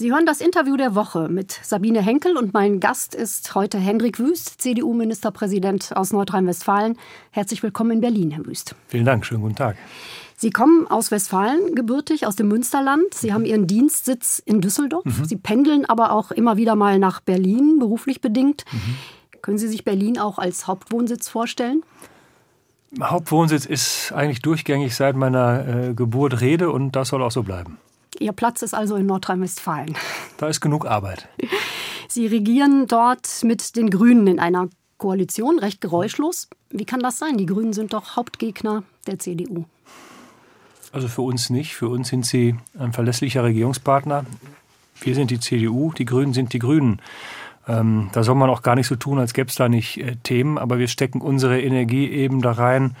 Sie 0.00 0.10
hören 0.10 0.24
das 0.24 0.40
Interview 0.40 0.78
der 0.78 0.94
Woche 0.94 1.28
mit 1.28 1.60
Sabine 1.62 2.00
Henkel 2.00 2.38
und 2.38 2.54
mein 2.54 2.80
Gast 2.80 3.14
ist 3.14 3.54
heute 3.54 3.76
Hendrik 3.76 4.18
Wüst, 4.18 4.62
CDU-Ministerpräsident 4.62 5.94
aus 5.94 6.14
Nordrhein-Westfalen. 6.14 6.96
Herzlich 7.32 7.62
willkommen 7.62 7.90
in 7.90 8.00
Berlin, 8.00 8.30
Herr 8.30 8.46
Wüst. 8.46 8.74
Vielen 8.88 9.04
Dank, 9.04 9.26
schönen 9.26 9.42
guten 9.42 9.56
Tag. 9.56 9.76
Sie 10.38 10.48
kommen 10.48 10.86
aus 10.86 11.10
Westfalen, 11.10 11.74
gebürtig 11.74 12.26
aus 12.26 12.34
dem 12.34 12.48
Münsterland. 12.48 13.12
Sie 13.12 13.34
haben 13.34 13.44
Ihren 13.44 13.66
Dienstsitz 13.66 14.40
in 14.42 14.62
Düsseldorf. 14.62 15.04
Mhm. 15.04 15.26
Sie 15.26 15.36
pendeln 15.36 15.84
aber 15.84 16.12
auch 16.12 16.30
immer 16.30 16.56
wieder 16.56 16.76
mal 16.76 16.98
nach 16.98 17.20
Berlin, 17.20 17.78
beruflich 17.78 18.22
bedingt. 18.22 18.64
Mhm. 18.72 18.96
Können 19.42 19.58
Sie 19.58 19.68
sich 19.68 19.84
Berlin 19.84 20.18
auch 20.18 20.38
als 20.38 20.66
Hauptwohnsitz 20.66 21.28
vorstellen? 21.28 21.82
Hauptwohnsitz 23.02 23.66
ist 23.66 24.12
eigentlich 24.12 24.40
durchgängig 24.40 24.96
seit 24.96 25.14
meiner 25.14 25.90
äh, 25.90 25.94
Geburt 25.94 26.40
Rede 26.40 26.70
und 26.70 26.96
das 26.96 27.08
soll 27.08 27.22
auch 27.22 27.32
so 27.32 27.42
bleiben. 27.42 27.76
Ihr 28.20 28.32
Platz 28.32 28.60
ist 28.60 28.74
also 28.74 28.96
in 28.96 29.06
Nordrhein-Westfalen. 29.06 29.96
Da 30.36 30.48
ist 30.48 30.60
genug 30.60 30.84
Arbeit. 30.86 31.26
Sie 32.08 32.26
regieren 32.26 32.86
dort 32.86 33.26
mit 33.44 33.76
den 33.76 33.88
Grünen 33.88 34.26
in 34.26 34.38
einer 34.38 34.68
Koalition, 34.98 35.58
recht 35.58 35.80
geräuschlos. 35.80 36.48
Wie 36.68 36.84
kann 36.84 37.00
das 37.00 37.18
sein? 37.18 37.38
Die 37.38 37.46
Grünen 37.46 37.72
sind 37.72 37.94
doch 37.94 38.16
Hauptgegner 38.16 38.82
der 39.06 39.18
CDU. 39.18 39.64
Also 40.92 41.08
für 41.08 41.22
uns 41.22 41.48
nicht. 41.48 41.74
Für 41.74 41.88
uns 41.88 42.08
sind 42.08 42.26
sie 42.26 42.56
ein 42.78 42.92
verlässlicher 42.92 43.42
Regierungspartner. 43.42 44.26
Wir 45.00 45.14
sind 45.14 45.30
die 45.30 45.40
CDU, 45.40 45.92
die 45.96 46.04
Grünen 46.04 46.34
sind 46.34 46.52
die 46.52 46.58
Grünen. 46.58 47.00
Ähm, 47.66 48.10
da 48.12 48.22
soll 48.22 48.34
man 48.34 48.50
auch 48.50 48.60
gar 48.60 48.74
nicht 48.74 48.86
so 48.86 48.96
tun, 48.96 49.18
als 49.18 49.32
gäbe 49.32 49.48
es 49.48 49.54
da 49.54 49.70
nicht 49.70 49.96
äh, 49.96 50.16
Themen, 50.22 50.58
aber 50.58 50.78
wir 50.78 50.88
stecken 50.88 51.22
unsere 51.22 51.58
Energie 51.58 52.10
eben 52.10 52.42
da 52.42 52.52
rein, 52.52 52.96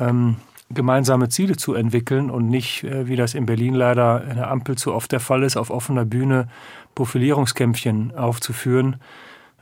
ähm, 0.00 0.36
gemeinsame 0.70 1.28
Ziele 1.28 1.56
zu 1.56 1.74
entwickeln 1.74 2.30
und 2.30 2.48
nicht, 2.48 2.84
äh, 2.84 3.06
wie 3.08 3.16
das 3.16 3.34
in 3.34 3.46
Berlin 3.46 3.74
leider 3.74 4.24
in 4.28 4.36
der 4.36 4.50
Ampel 4.50 4.76
zu 4.76 4.92
oft 4.92 5.12
der 5.12 5.20
Fall 5.20 5.42
ist, 5.42 5.56
auf 5.56 5.70
offener 5.70 6.04
Bühne 6.04 6.48
Profilierungskämpfchen 6.94 8.16
aufzuführen. 8.16 8.96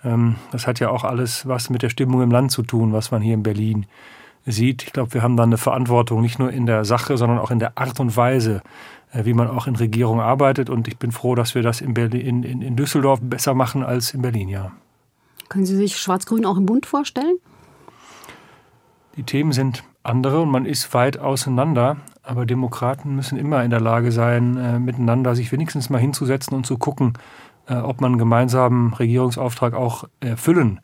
Ähm, 0.03 0.37
das 0.51 0.67
hat 0.67 0.81
ja 0.81 0.89
auch 0.91 1.05
alles 1.05 1.47
was 1.47 1.71
mit 1.71 1.83
der 1.83 1.91
Stimmung 1.91 2.23
im 2.23 2.31
Land 2.31 2.53
zu 2.53 2.63
tun, 2.63 2.93
was 2.93 3.11
man 3.11 3.23
hier 3.23 3.35
in 3.35 3.43
Berlin 3.43 3.87
sieht. 4.47 4.83
Ich 4.83 4.93
glaube, 4.93 5.15
wir 5.15 5.23
haben 5.23 5.37
da 5.37 5.43
eine 5.43 5.59
Verantwortung, 5.59 6.21
nicht 6.21 6.39
nur 6.39 6.51
in 6.51 6.67
der 6.67 6.85
Sache, 6.85 7.17
sondern 7.17 7.39
auch 7.39 7.51
in 7.51 7.59
der 7.59 7.79
Art 7.79 8.01
und 8.01 8.17
Weise, 8.17 8.63
äh, 9.13 9.25
wie 9.25 9.35
man 9.35 9.49
auch 9.49 9.67
in 9.67 9.77
Regierung 9.77 10.21
arbeitet. 10.21 10.71
Und 10.71 10.89
ich 10.89 10.99
bin 10.99 11.13
froh, 11.13 11.35
dass 11.35 11.55
wir 11.55 11.63
das 11.63 11.81
in, 11.81 11.95
Berlin, 11.95 12.43
in, 12.43 12.63
in 12.63 12.77
Düsseldorf 12.77 13.21
besser 13.23 13.55
machen 13.55 13.83
als 13.83 14.15
in 14.15 14.23
Berlin, 14.23 14.49
ja. 14.49 14.73
Können 15.51 15.67
Sie 15.67 15.77
sich 15.77 15.99
Schwarz-Grün 15.99 16.47
auch 16.47 16.57
im 16.57 16.65
Bund 16.65 16.87
vorstellen? 16.87 17.37
Die 19.17 19.23
Themen 19.23 19.53
sind 19.53 19.85
andere 20.05 20.43
und 20.43 20.51
man 20.51 20.67
ist 20.67 20.93
weit 20.95 21.19
auseinander. 21.19 21.97
Aber 22.23 22.47
Demokraten 22.47 23.15
müssen 23.17 23.39
immer 23.39 23.65
in 23.65 23.71
der 23.71 23.81
Lage 23.81 24.13
sein, 24.13 24.57
äh, 24.57 24.79
miteinander 24.79 25.35
sich 25.35 25.53
wenigstens 25.53 25.91
mal 25.91 26.01
hinzusetzen 26.01 26.57
und 26.57 26.65
zu 26.65 26.79
gucken, 26.79 27.15
äh, 27.69 27.75
ob 27.75 28.01
man 28.01 28.13
einen 28.13 28.19
gemeinsamen 28.19 28.95
Regierungsauftrag 28.95 29.75
auch 29.75 30.05
erfüllen 30.21 30.81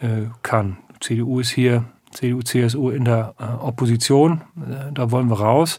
äh, 0.00 0.26
kann. 0.42 0.78
CDU 1.00 1.40
ist 1.40 1.50
hier, 1.50 1.84
CDU, 2.10 2.42
CSU 2.42 2.90
in 2.90 3.04
der 3.04 3.34
äh, 3.38 3.44
Opposition. 3.44 4.42
Äh, 4.56 4.92
da 4.92 5.10
wollen 5.10 5.28
wir 5.28 5.40
raus. 5.40 5.78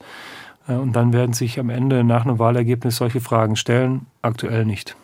Und 0.68 0.98
dann 0.98 1.14
werden 1.14 1.32
sich 1.32 1.62
am 1.62 1.70
Ende 1.70 2.04
nach 2.04 2.26
einem 2.26 2.40
Wahlergebnis 2.40 2.98
solche 2.98 3.22
Fragen 3.22 3.56
stellen. 3.56 4.06
Aktuell 4.22 4.66
nicht. 4.66 4.98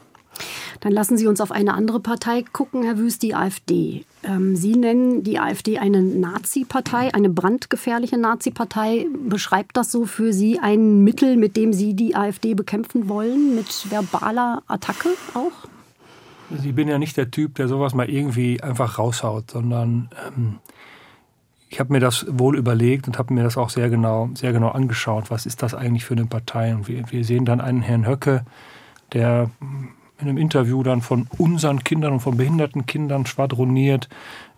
Dann 0.83 0.91
lassen 0.91 1.17
Sie 1.17 1.27
uns 1.27 1.39
auf 1.39 1.53
eine 1.53 1.75
andere 1.75 2.01
Partei 2.01 2.43
gucken, 2.51 2.83
Herr 2.83 2.97
Wüst, 2.97 3.23
die 3.23 3.33
AfD. 3.33 4.03
Ähm, 4.21 4.57
Sie 4.57 4.75
nennen 4.75 5.23
die 5.23 5.39
AfD 5.39 5.79
eine 5.79 6.01
Nazi-Partei, 6.01 7.13
eine 7.13 7.29
brandgefährliche 7.29 8.17
Nazi-Partei. 8.17 9.07
Beschreibt 9.29 9.77
das 9.77 9.93
so 9.93 10.05
für 10.05 10.33
Sie 10.33 10.59
ein 10.59 11.01
Mittel, 11.05 11.37
mit 11.37 11.55
dem 11.55 11.71
Sie 11.71 11.93
die 11.93 12.17
AfD 12.17 12.53
bekämpfen 12.53 13.07
wollen, 13.07 13.55
mit 13.55 13.89
verbaler 13.89 14.61
Attacke 14.67 15.07
auch? 15.33 15.53
Also 16.51 16.67
ich 16.67 16.75
bin 16.75 16.89
ja 16.89 16.99
nicht 16.99 17.15
der 17.15 17.31
Typ, 17.31 17.55
der 17.55 17.69
sowas 17.69 17.93
mal 17.93 18.09
irgendwie 18.09 18.61
einfach 18.61 18.99
raushaut, 18.99 19.51
sondern 19.51 20.09
ähm, 20.27 20.57
ich 21.69 21.79
habe 21.79 21.93
mir 21.93 22.01
das 22.01 22.25
wohl 22.29 22.57
überlegt 22.57 23.07
und 23.07 23.17
habe 23.17 23.33
mir 23.33 23.43
das 23.43 23.55
auch 23.55 23.69
sehr 23.69 23.89
genau, 23.89 24.31
sehr 24.33 24.51
genau 24.51 24.67
angeschaut. 24.67 25.31
Was 25.31 25.45
ist 25.45 25.63
das 25.63 25.75
eigentlich 25.75 26.03
für 26.03 26.15
eine 26.15 26.25
Partei? 26.25 26.75
Und 26.75 26.89
wir, 26.89 27.09
wir 27.09 27.23
sehen 27.23 27.45
dann 27.45 27.61
einen 27.61 27.81
Herrn 27.81 28.05
Höcke, 28.05 28.43
der 29.13 29.49
in 30.19 30.29
einem 30.29 30.37
Interview 30.37 30.83
dann 30.83 31.01
von 31.01 31.27
unseren 31.37 31.83
Kindern 31.83 32.13
und 32.13 32.19
von 32.19 32.37
behinderten 32.37 32.85
Kindern 32.85 33.25
schwadroniert, 33.25 34.09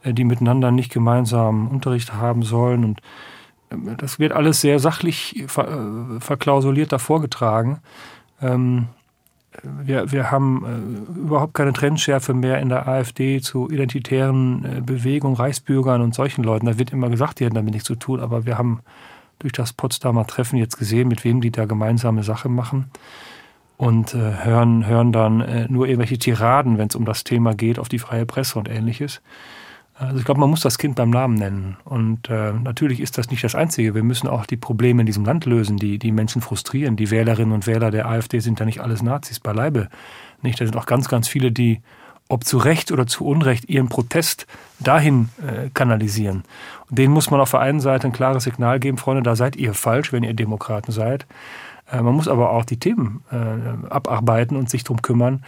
äh, 0.04 0.14
die 0.14 0.24
miteinander 0.24 0.72
nicht 0.72 0.92
gemeinsam 0.92 1.68
Unterricht 1.68 2.14
haben 2.14 2.44
sollen. 2.44 2.84
Und 2.84 3.02
ähm, 3.72 3.96
das 3.98 4.20
wird 4.20 4.34
alles 4.34 4.62
sehr 4.62 4.80
sachlich 4.80 5.46
ver 5.48 5.68
äh, 5.68 6.20
verklausuliert 6.20 6.92
davor 6.92 7.22
getragen. 7.22 7.80
Ähm, 8.42 8.88
wir, 9.64 10.12
wir 10.12 10.32
haben 10.32 11.08
äh, 11.16 11.20
überhaupt 11.20 11.54
keine 11.54 11.72
Trennschärfe 11.72 12.34
mehr 12.34 12.60
in 12.60 12.70
der 12.70 12.88
AfD 12.88 13.40
zu 13.40 13.70
identitären 13.70 14.84
Bewegungen, 14.86 15.38
Reichsbürgern 15.38 16.02
und 16.02 16.14
solchen 16.14 16.44
Leuten. 16.44 16.66
Da 16.66 16.78
wird 16.78 16.92
immer 16.92 17.10
gesagt, 17.10 17.40
die 17.40 17.46
hätten 17.46 17.56
damit 17.56 17.74
nichts 17.74 17.88
zu 17.88 17.96
tun, 17.96 18.20
aber 18.20 18.46
wir 18.46 18.58
haben 18.58 18.82
durch 19.40 19.54
das 19.54 19.72
Potsdamer 19.72 20.28
Treffen 20.28 20.58
jetzt 20.58 20.78
gesehen, 20.78 21.08
mit 21.08 21.24
wem 21.24 21.40
die 21.40 21.52
da 21.52 21.66
gemeinsame 21.66 22.24
Sache 22.24 22.50
machen 22.50 22.92
und 23.78 24.14
äh, 24.14 24.44
hören, 24.44 24.86
hören 24.86 25.12
dann 25.12 25.42
äh, 25.42 25.68
nur 25.70 25.88
irgendwelche 25.88 26.18
Tiraden, 26.18 26.78
wenn 26.78 26.88
es 26.88 26.96
um 26.96 27.06
das 27.06 27.24
Thema 27.24 27.54
geht, 27.54 27.80
auf 27.80 27.90
die 27.90 28.00
freie 28.00 28.26
Presse 28.26 28.58
und 28.58 28.70
ähnliches. 28.70 29.22
Also 29.98 30.18
ich 30.18 30.26
glaube, 30.26 30.42
man 30.42 30.50
muss 30.50 30.60
das 30.60 30.78
Kind 30.78 30.96
beim 30.96 31.10
Namen 31.10 31.36
nennen. 31.36 31.78
Und 31.86 32.30
äh, 32.30 32.52
natürlich 32.52 33.00
ist 33.00 33.18
das 33.18 33.30
nicht 33.30 33.44
das 33.44 33.56
Einzige. 33.56 33.96
Wir 33.96 34.04
müssen 34.04 34.28
auch 34.28 34.46
die 34.46 34.58
Probleme 34.58 35.02
in 35.02 35.06
diesem 35.06 35.24
Land 35.24 35.46
lösen, 35.46 35.78
die 35.78 36.00
die 36.00 36.12
Menschen 36.12 36.42
frustrieren. 36.42 36.98
Die 36.98 37.12
Wählerinnen 37.12 37.54
und 37.54 37.66
Wähler 37.66 37.92
der 37.92 38.08
AfD 38.08 38.40
sind 38.40 38.60
ja 38.60 38.66
nicht 38.66 38.82
alles 38.82 39.02
Nazis, 39.02 39.40
beileibe 39.40 39.88
nicht. 40.42 40.60
Da 40.60 40.66
sind 40.66 40.76
auch 40.76 40.86
ganz, 40.86 41.08
ganz 41.08 41.30
viele, 41.30 41.52
die, 41.54 41.82
ob 42.28 42.44
zu 42.44 42.58
Recht 42.58 42.92
oder 42.92 43.08
zu 43.08 43.26
Unrecht, 43.26 43.70
ihren 43.70 43.88
Protest 43.88 44.48
dahin 44.80 45.30
äh, 45.42 45.70
kanalisieren. 45.74 46.44
Und 46.90 47.00
denen 47.00 47.14
muss 47.14 47.32
man 47.32 47.40
auf 47.40 47.52
der 47.52 47.62
einen 47.62 47.80
Seite 47.80 48.08
ein 48.08 48.14
klares 48.14 48.44
Signal 48.44 48.82
geben, 48.82 48.98
Freunde, 48.98 49.24
da 49.24 49.38
seid 49.38 49.56
ihr 49.56 49.74
falsch, 49.74 50.12
wenn 50.12 50.24
ihr 50.24 50.34
Demokraten 50.34 50.92
seid. 50.92 51.26
Äh, 51.92 52.02
man 52.02 52.16
muss 52.16 52.28
aber 52.28 52.52
auch 52.52 52.66
die 52.66 52.78
Themen 52.78 53.24
äh, 53.32 53.88
abarbeiten 53.90 54.58
und 54.58 54.70
sich 54.70 54.84
darum 54.84 55.02
kümmern, 55.02 55.44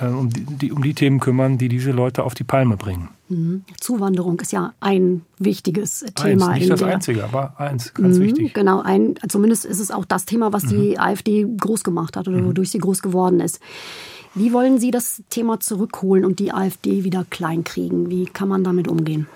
äh, 0.00 0.06
um 0.06 0.30
die, 0.30 0.72
um 0.72 0.82
die 0.82 0.94
Themen 0.94 1.20
kümmern, 1.20 1.58
die 1.58 1.68
diese 1.68 1.92
Leute 1.92 2.24
auf 2.24 2.34
die 2.34 2.44
Palme 2.44 2.76
bringen. 2.76 3.08
Mhm. 3.28 3.64
Zuwanderung 3.80 4.40
ist 4.40 4.52
ja 4.52 4.72
ein 4.80 5.22
wichtiges 5.38 6.04
Thema. 6.14 6.48
Eins, 6.48 6.60
nicht 6.60 6.70
das 6.70 6.82
einzige, 6.82 7.24
aber 7.24 7.58
eins, 7.58 7.92
ganz 7.94 8.18
mhm, 8.18 8.22
wichtig. 8.22 8.54
Genau, 8.54 8.80
ein, 8.80 9.14
zumindest 9.28 9.64
ist 9.64 9.80
es 9.80 9.90
auch 9.90 10.04
das 10.04 10.24
Thema, 10.24 10.52
was 10.52 10.64
die 10.64 10.92
mhm. 10.92 11.00
AfD 11.00 11.46
groß 11.58 11.84
gemacht 11.84 12.16
hat 12.16 12.28
oder 12.28 12.38
mhm. 12.38 12.46
wodurch 12.46 12.70
sie 12.70 12.78
groß 12.78 13.02
geworden 13.02 13.40
ist. 13.40 13.60
Wie 14.34 14.54
wollen 14.54 14.78
Sie 14.78 14.90
das 14.90 15.22
Thema 15.28 15.60
zurückholen 15.60 16.24
und 16.24 16.38
die 16.38 16.54
AfD 16.54 17.04
wieder 17.04 17.26
kleinkriegen? 17.28 18.08
Wie 18.08 18.24
kann 18.24 18.48
man 18.48 18.64
damit 18.64 18.88
umgehen? 18.88 19.26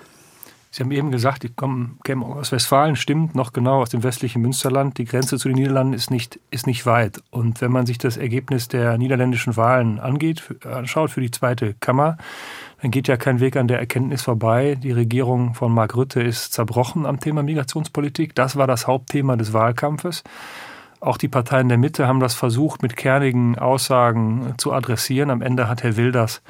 Sie 0.77 0.83
haben 0.83 0.91
eben 0.91 1.09
gesagt, 1.09 1.43
ich 1.43 1.55
komme 1.55 1.97
aus 2.21 2.51
Westfalen, 2.51 2.95
stimmt, 2.95 3.33
noch 3.33 3.51
genau 3.51 3.81
aus 3.81 3.89
dem 3.89 4.03
westlichen 4.03 4.43
Münsterland. 4.43 4.99
Die 4.99 5.05
Grenze 5.05 5.39
zu 5.39 5.47
den 5.47 5.57
Niederlanden 5.57 5.93
ist 5.93 6.11
nicht, 6.11 6.39
ist 6.51 6.67
nicht 6.67 6.85
weit. 6.85 7.19
Und 7.31 7.61
wenn 7.61 7.71
man 7.71 7.87
sich 7.87 7.97
das 7.97 8.15
Ergebnis 8.15 8.67
der 8.67 8.99
niederländischen 8.99 9.57
Wahlen 9.57 9.99
angeht, 9.99 10.43
anschaut 10.63 11.09
für 11.09 11.19
die 11.19 11.31
zweite 11.31 11.73
Kammer, 11.79 12.17
dann 12.79 12.91
geht 12.91 13.07
ja 13.07 13.17
kein 13.17 13.39
Weg 13.39 13.55
an 13.55 13.67
der 13.67 13.79
Erkenntnis 13.79 14.21
vorbei. 14.21 14.75
Die 14.75 14.91
Regierung 14.91 15.55
von 15.55 15.71
Mark 15.71 15.95
Rutte 15.95 16.21
ist 16.21 16.53
zerbrochen 16.53 17.07
am 17.07 17.19
Thema 17.19 17.41
Migrationspolitik. 17.41 18.35
Das 18.35 18.55
war 18.55 18.67
das 18.67 18.85
Hauptthema 18.85 19.35
des 19.35 19.53
Wahlkampfes. 19.53 20.23
Auch 20.99 21.17
die 21.17 21.27
Parteien 21.27 21.69
der 21.69 21.79
Mitte 21.79 22.07
haben 22.07 22.19
das 22.19 22.35
versucht, 22.35 22.83
mit 22.83 22.95
kernigen 22.95 23.57
Aussagen 23.57 24.53
zu 24.57 24.73
adressieren. 24.73 25.31
Am 25.31 25.41
Ende 25.41 25.67
hat 25.67 25.81
Herr 25.81 25.97
Wilders 25.97 26.43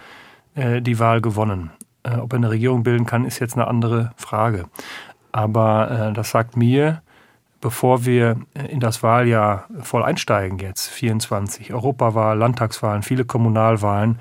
äh, 0.56 0.82
die 0.82 1.00
Wahl 1.00 1.22
gewonnen. 1.22 1.72
Äh, 2.08 2.18
ob 2.18 2.34
er 2.34 2.38
eine 2.38 2.50
Regierung 2.50 2.84
bilden 2.84 3.06
kann, 3.06 3.26
ist 3.26 3.40
jetzt 3.40 3.56
eine 3.56 3.68
andere 3.68 4.12
Frage. 4.16 4.66
Aber 5.32 6.10
äh, 6.10 6.14
das 6.14 6.32
sagt 6.32 6.58
mir, 6.58 7.02
bevor 7.60 8.06
wir 8.06 8.38
in 8.70 8.80
das 8.80 9.04
Wahljahr 9.04 9.66
voll 9.82 10.04
einsteigen 10.04 10.60
jetzt, 10.60 10.88
24, 10.88 11.74
Europawahl, 11.74 12.38
Landtagswahlen, 12.38 13.04
viele 13.04 13.26
Kommunalwahlen, 13.26 14.20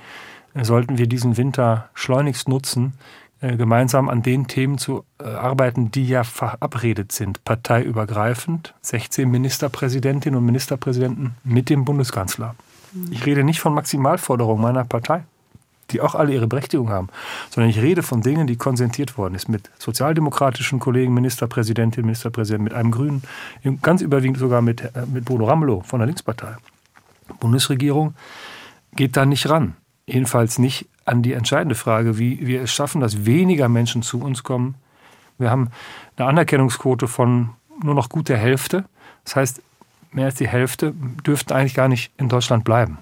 äh, 0.55 0.65
sollten 0.65 0.99
wir 0.99 1.07
diesen 1.07 1.37
Winter 1.37 1.89
schleunigst 1.95 2.49
nutzen, 2.49 2.95
äh, 3.41 3.57
gemeinsam 3.57 4.09
an 4.09 4.23
den 4.23 4.47
Themen 4.49 4.79
zu 4.79 5.05
äh, 5.21 5.25
arbeiten, 5.25 5.91
die 5.91 6.09
ja 6.09 6.25
verabredet 6.25 7.13
sind, 7.13 7.45
parteiübergreifend, 7.45 8.75
16 8.81 9.31
Ministerpräsidentinnen 9.31 10.39
und 10.39 10.47
Ministerpräsidenten 10.47 11.35
mit 11.45 11.71
dem 11.71 11.85
Bundeskanzler. 11.85 12.55
Ich 13.11 13.27
rede 13.27 13.45
nicht 13.45 13.61
von 13.61 13.75
Maximalforderungen 13.75 14.63
meiner 14.63 14.85
Partei 14.85 15.25
die 15.91 16.01
auch 16.01 16.15
alle 16.15 16.33
ihre 16.33 16.47
Berechtigung 16.47 16.91
haben, 16.91 17.09
sondern 17.51 17.71
ich 17.71 17.81
rede 17.81 18.03
von 18.03 18.21
Dingen, 18.21 18.47
die 18.47 18.57
konsentiert 18.57 19.17
worden 19.19 19.35
ist 19.35 19.49
mit 19.49 19.71
sozialdemokratischen 19.79 20.81
Kollegen, 20.81 21.15
Ministerpräsidentin, 21.15 22.05
Ministerpräsident, 22.05 22.65
mit 22.65 22.75
einem 22.75 22.91
Grünen, 22.91 23.23
ganz 23.83 24.03
überwiegend 24.03 24.39
sogar 24.39 24.63
mit, 24.63 24.83
äh, 24.83 25.07
mit 25.13 25.25
Bodo 25.25 25.47
Ramelow 25.47 25.83
von 25.83 26.01
der 26.01 26.07
Linkspartei. 26.07 26.57
Bundesregierung 27.41 28.15
geht 28.95 29.17
da 29.17 29.27
nicht 29.27 29.49
ran. 29.49 29.77
Jedenfalls 30.07 30.59
nicht 30.59 30.87
an 31.05 31.23
die 31.23 31.33
entscheidende 31.33 31.75
Frage, 31.75 32.19
wie 32.19 32.47
wir 32.47 32.63
es 32.63 32.73
schaffen, 32.73 33.01
dass 33.01 33.27
weniger 33.27 33.69
Menschen 33.69 34.03
zu 34.03 34.21
uns 34.21 34.43
kommen. 34.43 34.77
Wir 35.39 35.51
haben 35.51 35.71
eine 36.17 36.29
Anerkennungsquote 36.29 37.09
von 37.09 37.51
nur 37.83 37.95
noch 37.95 38.09
gut 38.09 38.29
der 38.29 38.39
Hälfte. 38.39 38.85
Das 39.25 39.37
heißt, 39.37 39.63
mehr 40.13 40.27
als 40.27 40.37
die 40.37 40.49
Hälfte 40.49 40.95
dürften 41.27 41.53
eigentlich 41.53 41.75
gar 41.75 41.89
nicht 41.89 42.13
in 42.17 42.29
Deutschland 42.29 42.65
bleiben. 42.65 42.99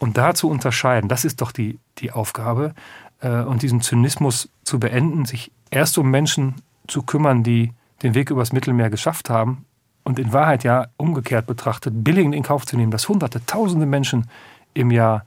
Und 0.00 0.16
da 0.16 0.34
zu 0.34 0.48
unterscheiden, 0.48 1.08
das 1.08 1.24
ist 1.24 1.40
doch 1.40 1.52
die, 1.52 1.78
die 1.98 2.10
Aufgabe. 2.10 2.74
Äh, 3.20 3.42
und 3.42 3.62
diesen 3.62 3.80
Zynismus 3.80 4.48
zu 4.64 4.80
beenden, 4.80 5.24
sich 5.26 5.52
erst 5.70 5.98
um 5.98 6.10
Menschen 6.10 6.56
zu 6.88 7.02
kümmern, 7.02 7.44
die 7.44 7.72
den 8.02 8.14
Weg 8.14 8.30
übers 8.30 8.52
Mittelmeer 8.52 8.90
geschafft 8.90 9.30
haben 9.30 9.66
und 10.04 10.18
in 10.18 10.32
Wahrheit 10.32 10.64
ja 10.64 10.88
umgekehrt 10.96 11.46
betrachtet, 11.46 12.02
billigend 12.02 12.34
in 12.34 12.42
Kauf 12.42 12.66
zu 12.66 12.76
nehmen, 12.76 12.90
dass 12.90 13.08
hunderte, 13.08 13.44
tausende 13.46 13.86
Menschen 13.86 14.26
im 14.74 14.90
Jahr 14.90 15.24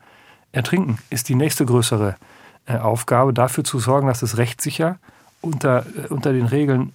ertrinken, 0.51 0.97
ist 1.09 1.29
die 1.29 1.35
nächste 1.35 1.65
größere 1.65 2.15
äh, 2.65 2.77
Aufgabe, 2.77 3.33
dafür 3.33 3.63
zu 3.63 3.79
sorgen, 3.79 4.07
dass 4.07 4.21
es 4.21 4.37
rechtssicher 4.37 4.97
unter, 5.41 5.85
äh, 5.85 6.07
unter 6.09 6.33
den 6.33 6.45
Regeln 6.45 6.93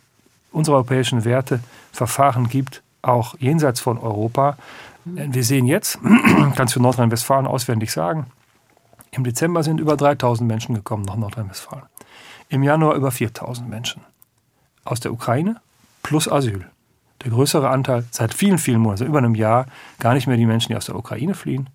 unserer 0.50 0.76
europäischen 0.76 1.24
Werte 1.24 1.60
Verfahren 1.92 2.48
gibt, 2.48 2.82
auch 3.02 3.36
jenseits 3.38 3.80
von 3.80 3.98
Europa. 3.98 4.56
Wir 5.14 5.44
sehen 5.44 5.66
jetzt, 5.66 5.98
kannst 6.56 6.76
du 6.76 6.80
Nordrhein-Westfalen 6.80 7.46
auswendig 7.46 7.92
sagen, 7.92 8.26
im 9.10 9.24
Dezember 9.24 9.62
sind 9.62 9.80
über 9.80 9.96
3000 9.96 10.46
Menschen 10.46 10.74
gekommen 10.74 11.04
nach 11.04 11.16
Nordrhein-Westfalen. 11.16 11.86
Im 12.48 12.62
Januar 12.62 12.94
über 12.94 13.10
4000 13.10 13.68
Menschen. 13.68 14.02
Aus 14.84 15.00
der 15.00 15.12
Ukraine 15.12 15.60
plus 16.02 16.30
Asyl. 16.30 16.66
Der 17.24 17.30
größere 17.30 17.68
Anteil 17.68 18.04
seit 18.10 18.32
vielen, 18.32 18.58
vielen 18.58 18.80
Monaten, 18.80 19.06
über 19.06 19.18
einem 19.18 19.34
Jahr, 19.34 19.66
gar 19.98 20.14
nicht 20.14 20.26
mehr 20.26 20.36
die 20.36 20.46
Menschen, 20.46 20.68
die 20.68 20.76
aus 20.76 20.86
der 20.86 20.96
Ukraine 20.96 21.34
fliehen, 21.34 21.68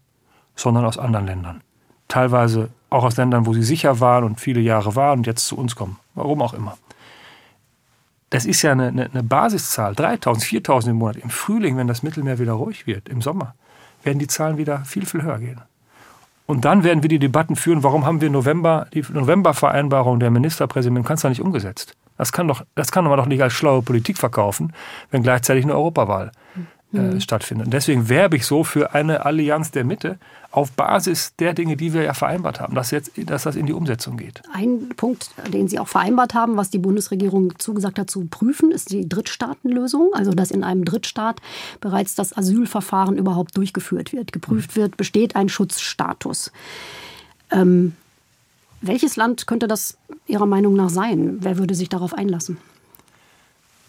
sondern 0.56 0.86
aus 0.86 0.97
anderen 0.97 1.25
Ländern. 1.25 1.62
Teilweise 2.07 2.69
auch 2.89 3.03
aus 3.03 3.18
Ländern, 3.18 3.45
wo 3.45 3.53
sie 3.53 3.63
sicher 3.63 4.00
waren 4.00 4.24
und 4.24 4.39
viele 4.39 4.62
Jahre 4.62 4.95
waren 4.95 5.19
und 5.19 5.27
jetzt 5.27 5.47
zu 5.47 5.57
uns 5.57 5.75
kommen. 5.75 6.00
Warum 6.15 6.41
auch 6.41 6.53
immer. 6.53 6.77
Das 8.33 8.45
ist 8.45 8.63
ja 8.63 8.71
eine, 8.71 8.88
eine, 8.88 9.12
eine 9.12 9.21
Basiszahl, 9.21 9.94
3000, 9.94 10.44
4000 10.44 10.91
im 10.91 10.97
Monat. 10.97 11.18
Im 11.18 11.30
Frühling, 11.30 11.77
wenn 11.77 11.88
das 11.88 12.01
Mittelmeer 12.01 12.39
wieder 12.39 12.53
ruhig 12.53 12.88
wird, 12.88 13.07
im 13.07 13.21
Sommer, 13.21 13.53
werden 14.01 14.18
die 14.18 14.25
Zahlen 14.25 14.57
wieder 14.57 14.80
viel, 14.85 15.06
viel 15.06 15.21
höher 15.21 15.38
gehen. 15.38 15.62
Und 16.47 16.65
dann 16.65 16.83
werden 16.83 17.03
wir 17.03 17.09
die 17.09 17.19
Debatten 17.19 17.56
führen, 17.56 17.83
warum 17.83 18.07
haben 18.07 18.21
wir 18.21 18.31
November, 18.31 18.88
die 18.91 19.06
November-Vereinbarung 19.07 20.19
der 20.19 20.31
Ministerpräsident 20.31 20.97
im 20.97 21.03
Kanzler 21.03 21.30
nicht 21.30 21.41
umgesetzt? 21.41 21.95
Das 22.18 22.31
kann, 22.31 22.47
doch, 22.47 22.65
das 22.74 22.91
kann 22.91 23.06
man 23.06 23.15
doch 23.18 23.27
nicht 23.27 23.44
als 23.44 23.53
schlaue 23.53 23.83
Politik 23.83 24.18
verkaufen, 24.18 24.74
wenn 25.12 25.21
gleichzeitig 25.21 25.63
eine 25.65 25.75
Europawahl 25.75 26.31
äh, 26.94 27.00
mhm. 27.00 27.22
stattfindet. 27.22 27.68
Und 27.68 27.74
deswegen 27.74 28.10
werbe 28.10 28.38
ich 28.38 28.45
so 28.45 28.63
für 28.63 28.94
eine 28.94 29.25
Allianz 29.25 29.72
der 29.72 29.84
Mitte 29.84 30.18
auf 30.51 30.72
Basis 30.72 31.34
der 31.40 31.54
Dinge, 31.54 31.75
die 31.75 31.94
wir 31.94 32.04
ja 32.04 32.13
vereinbart 32.13 32.60
haben, 32.60 32.75
dass, 32.75 32.92
jetzt, 32.92 33.12
dass 33.25 33.44
das 33.44 33.56
in 33.56 33.66
die 33.66 33.74
Umsetzung 33.74 34.18
geht. 34.18 34.44
Ein 34.54 34.90
Punkt, 34.95 35.31
den 35.51 35.68
Sie 35.68 35.80
auch 35.80 35.88
vereinbart 35.88 36.36
haben, 36.36 36.57
was 36.57 36.69
die 36.69 36.78
Bundesregierung 36.78 37.57
zugesagt 37.57 37.98
hat 37.98 38.10
zu 38.10 38.25
prüfen, 38.25 38.72
ist 38.72 38.92
die 38.92 39.10
Drittstaatenlösung. 39.10 40.12
Also 40.13 40.31
dass 40.31 40.51
in 40.51 40.63
einem 40.63 40.86
Drittstaat 40.86 41.42
bereits 41.81 42.13
das 42.16 42.38
Asylverfahren 42.38 43.18
überhaupt 43.18 43.57
durchgeführt 43.57 44.13
wird, 44.13 44.31
geprüft 44.31 44.75
mhm. 44.75 44.81
wird, 44.81 44.98
besteht 44.98 45.36
ein 45.36 45.50
Schutzstatus. 45.50 46.51
Ähm, 47.50 47.94
welches 48.81 49.16
Land 49.16 49.48
könnte 49.48 49.68
das 49.68 49.98
Ihrer 50.28 50.46
Meinung 50.46 50.75
nach 50.75 50.89
sein? 50.89 51.38
Wer 51.39 51.57
würde 51.57 51.74
sich 51.74 51.89
darauf 51.89 52.13
einlassen? 52.13 52.57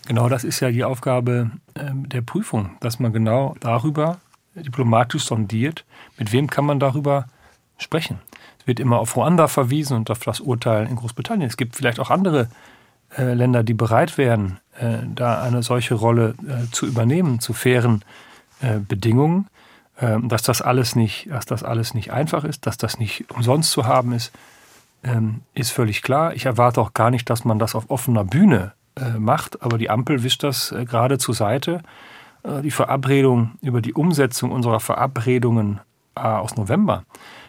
Genau, 0.07 0.29
das 0.29 0.45
ist 0.45 0.61
ja 0.61 0.71
die 0.71 0.85
Aufgabe 0.85 1.51
äh, 1.75 1.91
der 1.93 2.23
Prüfung, 2.23 2.77
dass 2.81 2.99
man 2.99 3.13
genau 3.13 3.57
darüber 3.61 4.19
diplomatisch 4.55 5.25
sondiert, 5.25 5.85
mit 6.17 6.33
wem 6.33 6.49
kann 6.49 6.65
man 6.65 6.79
darüber 6.79 7.27
sprechen. 7.79 8.21
Es 8.61 8.67
wird 8.67 8.79
immer 8.79 8.99
auf 8.99 9.17
Ruanda 9.17 9.49
verwiesen 9.49 9.97
und 9.97 10.11
auf 10.11 10.21
das 10.21 10.41
Urteil 10.41 10.87
in 10.87 10.97
Großbritannien. 10.97 11.49
Es 11.49 11.57
gibt 11.57 11.75
vielleicht 11.75 11.99
auch 11.99 12.11
andere 12.11 12.49
äh, 13.17 13.35
Länder, 13.35 13.65
die 13.65 13.75
bereit 13.75 14.17
wären, 14.17 14.61
äh, 14.79 14.99
da 15.13 15.43
eine 15.43 15.63
solche 15.63 15.95
Rolle 15.95 16.35
äh, 16.47 16.71
zu 16.71 16.87
übernehmen, 16.87 17.41
zu 17.41 17.53
fairen 17.53 18.05
Bedingungen. 18.89 19.49
Ähm, 20.01 20.29
dass 20.29 20.43
das 20.43 20.61
alles 20.61 20.97
nicht, 20.97 21.31
dass 21.31 21.47
das 21.47 21.63
alles 21.63 21.95
nicht 21.95 22.11
einfach 22.13 22.43
ist, 22.43 22.67
dass 22.67 22.77
das 22.77 22.99
nicht 22.99 23.31
umsonst 23.31 23.71
zu 23.71 23.87
haben 23.87 24.13
ist, 24.13 24.33
ähm, 25.05 25.43
ist 25.55 25.71
völlig 25.71 26.03
klar. 26.03 26.35
Ich 26.35 26.47
erwarte 26.47 26.81
auch 26.81 26.95
gar 26.95 27.11
nicht, 27.11 27.31
dass 27.31 27.45
man 27.45 27.61
das 27.61 27.77
auf 27.77 27.91
offener 27.91 28.25
Bühne 28.25 28.73
macht, 29.19 29.63
aber 29.63 29.79
die 29.79 29.91
Ampel 29.91 30.23
wischt 30.23 30.43
das 30.43 30.73
äh, 30.73 30.85
gerade 30.85 31.19
zur 31.19 31.35
Seite 31.35 31.81
äh, 32.45 32.63
die 32.63 32.71
Verabredung 32.71 33.53
über 33.61 33.81
die 33.81 33.95
Umsetzung 33.95 34.53
unserer 34.53 34.81
Verabredungen 34.81 35.81
äh, 36.15 36.21
aus 36.21 36.57
November 36.57 37.05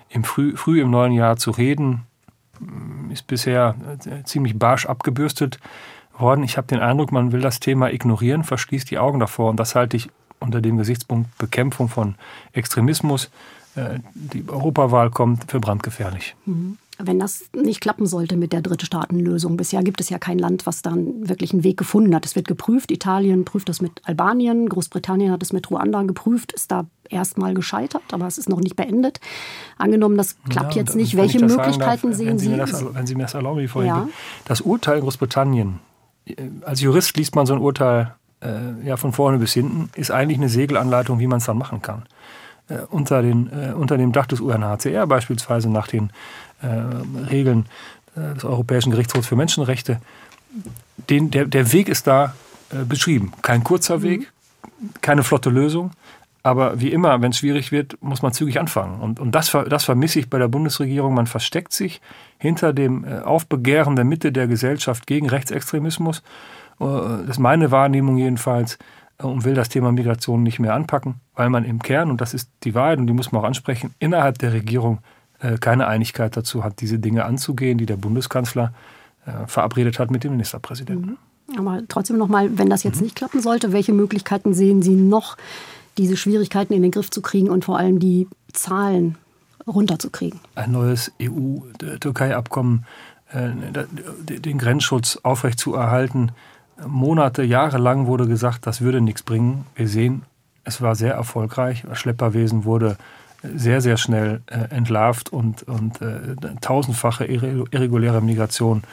im 0.10 0.24
früh, 0.24 0.56
früh 0.56 0.82
im 0.82 0.90
neuen 0.90 1.12
Jahr 1.12 1.38
zu 1.38 1.52
reden, 1.52 2.04
mm, 2.60 3.12
ist 3.12 3.28
bisher 3.28 3.76
äh, 4.06 4.24
ziemlich 4.24 4.58
barsch 4.58 4.86
abgebürstet 4.86 5.60
worden. 6.18 6.44
Ich 6.44 6.58
habe 6.58 6.68
den 6.68 6.80
Eindruck, 6.80 7.12
man 7.12 7.32
will 7.32 7.42
das 7.42 7.60
Thema 7.60 7.92
ignorieren, 7.92 8.44
verschließt 8.44 8.90
die 8.90 8.98
Augen 8.98 9.20
davor. 9.20 9.50
Und 9.50 9.60
das 9.60 9.76
halte 9.76 9.98
ich 9.98 10.10
unter 10.40 10.62
dem 10.62 10.78
Gesichtspunkt 10.78 11.38
Bekämpfung 11.38 11.90
von 11.90 12.16
Extremismus. 12.54 13.30
Die 14.14 14.48
Europawahl 14.48 15.10
kommt 15.10 15.52
für 15.52 15.60
brandgefährlich. 15.60 16.36
Mhm 16.46 16.78
wenn 16.98 17.20
das 17.20 17.46
nicht 17.54 17.82
klappen 17.82 18.06
sollte 18.06 18.38
mit 18.38 18.54
der 18.54 18.62
Drittstaatenlösung. 18.62 19.58
Bisher 19.58 19.84
gibt 19.84 20.00
es 20.02 20.10
ja 20.10 20.18
kein 20.18 20.40
Land, 20.40 20.66
was 20.66 20.82
dann 20.82 21.28
wirklich 21.28 21.52
einen 21.54 21.64
Weg 21.64 21.78
gefunden 21.78 22.16
hat. 22.16 22.26
Es 22.26 22.36
wird 22.36 22.48
geprüft. 22.48 22.92
Italien 22.92 23.46
prüft 23.46 23.70
das 23.70 23.82
mit 23.82 24.02
Albanien. 24.06 24.70
Großbritannien 24.70 25.32
hat 25.32 25.44
es 25.44 25.54
mit 25.54 25.70
Ruanda 25.70 26.04
geprüft, 26.04 26.54
ist 26.54 26.72
da 26.72 26.86
erstmal 27.10 27.54
gescheitert, 27.54 28.04
aber 28.12 28.28
es 28.28 28.38
ist 28.38 28.50
noch 28.50 28.60
nicht 28.60 28.76
beendet. 28.76 29.20
Angenommen, 29.78 30.18
das 30.18 30.38
klappt 30.50 30.76
ja, 30.76 30.82
jetzt 30.82 30.96
nicht. 30.96 31.16
Welche 31.16 31.40
Möglichkeiten 31.40 32.10
darf, 32.10 32.18
sehen 32.18 32.40
Sie? 32.40 32.56
Das, 32.56 32.86
wenn 32.94 33.08
Sie 33.08 33.16
mir 33.16 33.24
das 33.24 33.34
erlauben, 33.34 33.60
wie 33.60 33.68
vorhin. 33.68 33.90
Ja. 33.90 34.08
Das 34.46 34.62
Urteil 34.62 34.98
in 34.98 35.04
Großbritannien, 35.04 35.80
äh, 36.26 36.36
als 36.62 36.82
Jurist 36.82 37.18
liest 37.18 37.36
man 37.36 37.46
so 37.46 37.54
ein 37.54 37.60
Urteil 37.60 38.16
äh, 38.42 38.86
ja, 38.86 38.98
von 38.98 39.12
vorne 39.12 39.38
bis 39.38 39.54
hinten, 39.54 39.90
ist 39.96 40.12
eigentlich 40.12 40.38
eine 40.38 40.50
Segelanleitung, 40.50 41.20
wie 41.20 41.28
man 41.28 41.40
es 41.40 41.46
dann 41.46 41.58
machen 41.58 41.82
kann. 41.82 42.04
Äh, 42.68 42.80
unter, 42.90 43.22
den, 43.22 43.50
äh, 43.52 43.74
unter 43.74 43.96
dem 43.96 44.12
Dach 44.12 44.26
des 44.26 44.42
UNHCR 44.42 45.06
beispielsweise 45.06 45.70
nach 45.70 45.88
den 45.88 46.10
äh, 46.64 46.68
Regeln 47.30 47.68
äh, 48.16 48.34
des 48.34 48.44
Europäischen 48.44 48.90
Gerichtshofs 48.90 49.28
für 49.28 49.36
Menschenrechte. 49.36 50.02
Den, 51.10 51.30
der, 51.30 51.46
der 51.46 51.72
Weg 51.74 51.90
ist 51.90 52.08
da 52.08 52.34
äh, 52.72 52.84
beschrieben. 52.84 53.34
Kein 53.44 53.64
kurzer 53.64 54.02
Weg, 54.02 54.32
keine 55.02 55.24
flotte 55.24 55.52
Lösung. 55.52 55.92
Aber 56.42 56.80
wie 56.80 56.92
immer, 56.92 57.22
wenn 57.22 57.32
es 57.32 57.38
schwierig 57.38 57.72
wird, 57.72 58.02
muss 58.02 58.24
man 58.24 58.34
zügig 58.34 58.60
anfangen. 58.60 59.00
Und, 59.00 59.20
und 59.20 59.34
das, 59.34 59.56
das 59.70 59.84
vermisse 59.84 60.20
ich 60.20 60.30
bei 60.30 60.40
der 60.40 60.48
Bundesregierung. 60.48 61.14
Man 61.14 61.28
versteckt 61.28 61.74
sich 61.74 62.02
hinter 62.38 62.72
dem 62.72 63.04
Aufbegehren 63.24 63.96
der 63.96 64.06
Mitte 64.06 64.32
der 64.32 64.46
Gesellschaft 64.46 65.08
gegen 65.08 65.28
Rechtsextremismus. 65.28 66.22
Das 66.78 67.28
ist 67.28 67.40
meine 67.40 67.72
Wahrnehmung 67.72 68.18
jedenfalls 68.18 68.78
und 69.18 69.46
will 69.46 69.54
das 69.54 69.70
Thema 69.70 69.92
Migration 69.92 70.44
nicht 70.44 70.60
mehr 70.60 70.74
anpacken, 70.74 71.16
weil 71.36 71.50
man 71.50 71.64
im 71.64 71.82
Kern, 71.82 72.10
und 72.10 72.22
das 72.22 72.34
ist 72.34 72.50
die 72.64 72.76
Wahrheit 72.76 73.00
und 73.00 73.08
die 73.08 73.14
muss 73.14 73.32
man 73.32 73.42
auch 73.42 73.46
ansprechen, 73.46 73.94
innerhalb 74.00 74.38
der 74.40 74.54
Regierung 74.54 75.00
äh, 75.40 75.58
keine 75.58 75.88
Einigkeit 75.88 76.36
dazu 76.36 76.64
hat, 76.64 76.82
diese 76.82 77.00
Dinge 77.00 77.26
anzugehen, 77.26 77.78
die 77.78 77.86
der 77.86 77.98
Bundeskanzler 77.98 78.74
äh, 79.26 79.48
verabredet 79.48 80.00
hat 80.00 80.12
mit 80.12 80.24
dem 80.24 80.32
Ministerpräsidenten. 80.32 81.18
Mhm. 81.48 81.58
Aber 81.58 81.82
trotzdem 81.88 82.18
nochmal, 82.18 82.58
wenn 82.58 82.70
das 82.70 82.84
jetzt 82.84 82.98
mhm. 82.98 83.04
nicht 83.04 83.16
klappen 83.16 83.42
sollte, 83.42 83.72
welche 83.72 83.94
Möglichkeiten 83.94 84.54
sehen 84.54 84.82
Sie 84.82 84.96
noch, 84.96 85.38
diese 85.98 86.18
Schwierigkeiten 86.18 86.74
in 86.74 86.82
den 86.82 86.92
Griff 86.92 87.10
zu 87.10 87.22
kriegen 87.22 87.50
und 87.50 87.66
vor 87.66 87.78
allem 87.78 88.00
die 88.00 88.28
Zahlen 88.52 89.18
runterzukriegen? 89.68 90.40
Ein 90.56 90.72
neues 90.72 91.12
EU-Türkei-Abkommen, 91.22 92.86
äh, 93.32 93.50
den 94.28 94.58
Grenzschutz 94.58 95.18
aufrechtzuerhalten. 95.24 96.32
Monate, 96.86 97.44
Jahre 97.44 97.78
lang 97.78 98.06
wurde 98.06 98.28
gesagt, 98.28 98.68
das 98.68 98.82
würde 98.82 99.02
nichts 99.02 99.24
bringen. 99.24 99.66
Wir 99.76 99.88
sehen, 99.88 100.24
es 100.64 100.82
war 100.82 100.96
sehr 100.96 101.14
erfolgreich. 101.14 101.84
Das 101.88 102.00
Schlepperwesen 102.00 102.66
wurde 102.66 102.98
sehr, 103.42 103.82
sehr 103.82 103.98
schnell 103.98 104.42
äh, 104.48 104.76
entlarvt 104.76 105.32
und, 105.32 105.64
und 105.64 106.02
äh, 106.02 106.36
tausendfache 106.62 107.26
irreguläre 107.26 108.22
Migration 108.22 108.84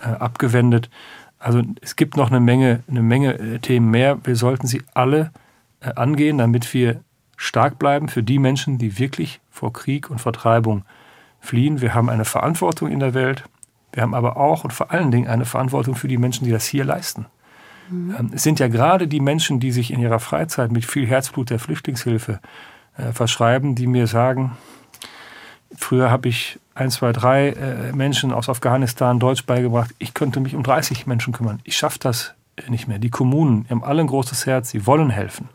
äh, 0.00 0.08
abgewendet. 0.08 0.90
Also 1.38 1.62
es 1.80 1.96
gibt 1.96 2.16
noch 2.16 2.30
eine 2.30 2.40
Menge, 2.40 2.82
eine 2.88 3.02
Menge 3.02 3.38
äh, 3.38 3.58
Themen 3.58 3.90
mehr. 3.90 4.18
Wir 4.24 4.36
sollten 4.36 4.66
sie 4.66 4.82
alle 4.94 5.32
äh, 5.80 5.92
angehen, 5.94 6.38
damit 6.38 6.72
wir 6.72 7.00
stark 7.36 7.78
bleiben 7.78 8.08
für 8.08 8.22
die 8.22 8.38
Menschen, 8.38 8.78
die 8.78 8.98
wirklich 8.98 9.40
vor 9.50 9.72
Krieg 9.72 10.10
und 10.10 10.20
Vertreibung 10.20 10.84
fliehen. 11.40 11.80
Wir 11.80 11.94
haben 11.94 12.08
eine 12.08 12.24
Verantwortung 12.24 12.90
in 12.90 13.00
der 13.00 13.14
Welt. 13.14 13.44
Wir 13.96 14.02
haben 14.02 14.14
aber 14.14 14.36
auch 14.36 14.62
und 14.62 14.74
vor 14.74 14.90
allen 14.90 15.10
Dingen 15.10 15.26
eine 15.26 15.46
Verantwortung 15.46 15.94
für 15.94 16.06
die 16.06 16.18
Menschen, 16.18 16.44
die 16.44 16.50
das 16.50 16.66
hier 16.66 16.84
leisten. 16.84 17.24
Mhm. 17.88 18.30
Es 18.34 18.42
sind 18.42 18.60
ja 18.60 18.68
gerade 18.68 19.08
die 19.08 19.20
Menschen, 19.20 19.58
die 19.58 19.72
sich 19.72 19.90
in 19.90 20.00
ihrer 20.00 20.20
Freizeit 20.20 20.70
mit 20.70 20.84
viel 20.84 21.06
Herzblut 21.06 21.48
der 21.48 21.58
Flüchtlingshilfe 21.58 22.40
äh, 22.98 23.12
verschreiben, 23.12 23.74
die 23.74 23.86
mir 23.86 24.06
sagen, 24.06 24.54
früher 25.74 26.10
habe 26.10 26.28
ich 26.28 26.60
ein, 26.74 26.90
zwei, 26.90 27.12
drei 27.12 27.48
äh, 27.52 27.92
Menschen 27.94 28.34
aus 28.34 28.50
Afghanistan 28.50 29.18
Deutsch 29.18 29.46
beigebracht, 29.46 29.94
ich 29.98 30.12
könnte 30.12 30.40
mich 30.40 30.54
um 30.54 30.62
30 30.62 31.06
Menschen 31.06 31.32
kümmern. 31.32 31.60
Ich 31.64 31.78
schaffe 31.78 31.98
das 31.98 32.34
nicht 32.68 32.88
mehr. 32.88 32.98
Die 32.98 33.08
Kommunen 33.08 33.64
haben 33.70 33.82
alle 33.82 34.02
ein 34.02 34.08
großes 34.08 34.44
Herz, 34.44 34.68
sie 34.68 34.86
wollen 34.86 35.08
helfen, 35.08 35.48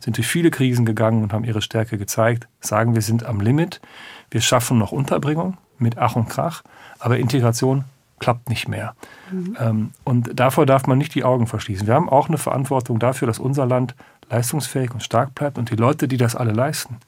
sind 0.00 0.16
durch 0.16 0.28
viele 0.28 0.50
Krisen 0.50 0.86
gegangen 0.86 1.22
und 1.22 1.34
haben 1.34 1.44
ihre 1.44 1.60
Stärke 1.60 1.98
gezeigt, 1.98 2.48
sagen, 2.58 2.94
wir 2.94 3.02
sind 3.02 3.26
am 3.26 3.42
Limit, 3.42 3.82
wir 4.30 4.40
schaffen 4.40 4.78
noch 4.78 4.92
Unterbringung 4.92 5.58
mit 5.82 5.98
Ach 5.98 6.16
und 6.16 6.28
Krach, 6.28 6.62
aber 6.98 7.18
Integration 7.18 7.84
klappt 8.18 8.48
nicht 8.48 8.68
mehr. 8.68 8.94
Mhm. 9.30 9.90
Und 10.04 10.38
davor 10.38 10.64
darf 10.64 10.86
man 10.86 10.96
nicht 10.96 11.14
die 11.14 11.24
Augen 11.24 11.46
verschließen. 11.48 11.86
Wir 11.86 11.94
haben 11.94 12.08
auch 12.08 12.28
eine 12.28 12.38
Verantwortung 12.38 12.98
dafür, 12.98 13.26
dass 13.26 13.40
unser 13.40 13.66
Land 13.66 13.94
leistungsfähig 14.30 14.92
und 14.92 15.02
stark 15.02 15.34
bleibt 15.34 15.58
und 15.58 15.70
die 15.70 15.76
Leute, 15.76 16.06
die 16.06 16.16
das 16.16 16.36
alle 16.36 16.52
leisten, 16.52 16.98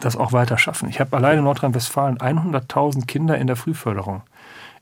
das 0.00 0.16
auch 0.16 0.32
weiter 0.32 0.56
schaffen. 0.56 0.88
Ich 0.88 0.98
habe 0.98 1.16
alleine 1.16 1.38
in 1.38 1.44
Nordrhein-Westfalen 1.44 2.18
100.000 2.18 3.06
Kinder 3.06 3.36
in 3.36 3.46
der 3.46 3.56
Frühförderung 3.56 4.22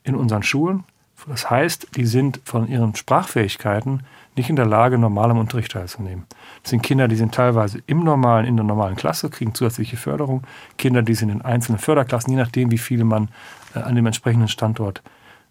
in 0.04 0.14
unseren 0.14 0.44
Schulen. 0.44 0.84
Das 1.26 1.50
heißt, 1.50 1.88
die 1.96 2.06
sind 2.06 2.40
von 2.44 2.68
ihren 2.68 2.94
Sprachfähigkeiten 2.94 4.02
nicht 4.36 4.50
in 4.50 4.56
der 4.56 4.66
Lage, 4.66 4.98
normal 4.98 5.30
am 5.30 5.38
Unterricht 5.38 5.72
teilzunehmen. 5.72 6.26
Das 6.62 6.70
sind 6.70 6.82
Kinder, 6.82 7.08
die 7.08 7.16
sind 7.16 7.34
teilweise 7.34 7.80
im 7.86 8.04
normalen, 8.04 8.44
in 8.44 8.56
der 8.56 8.64
normalen 8.64 8.96
Klasse, 8.96 9.30
kriegen 9.30 9.54
zusätzliche 9.54 9.96
Förderung. 9.96 10.42
Kinder, 10.76 11.02
die 11.02 11.14
sind 11.14 11.30
in 11.30 11.42
einzelnen 11.42 11.78
Förderklassen, 11.78 12.32
je 12.32 12.38
nachdem, 12.38 12.70
wie 12.70 12.78
viele 12.78 13.04
man 13.04 13.28
äh, 13.74 13.78
an 13.78 13.94
dem 13.94 14.06
entsprechenden 14.06 14.48
Standort 14.48 15.02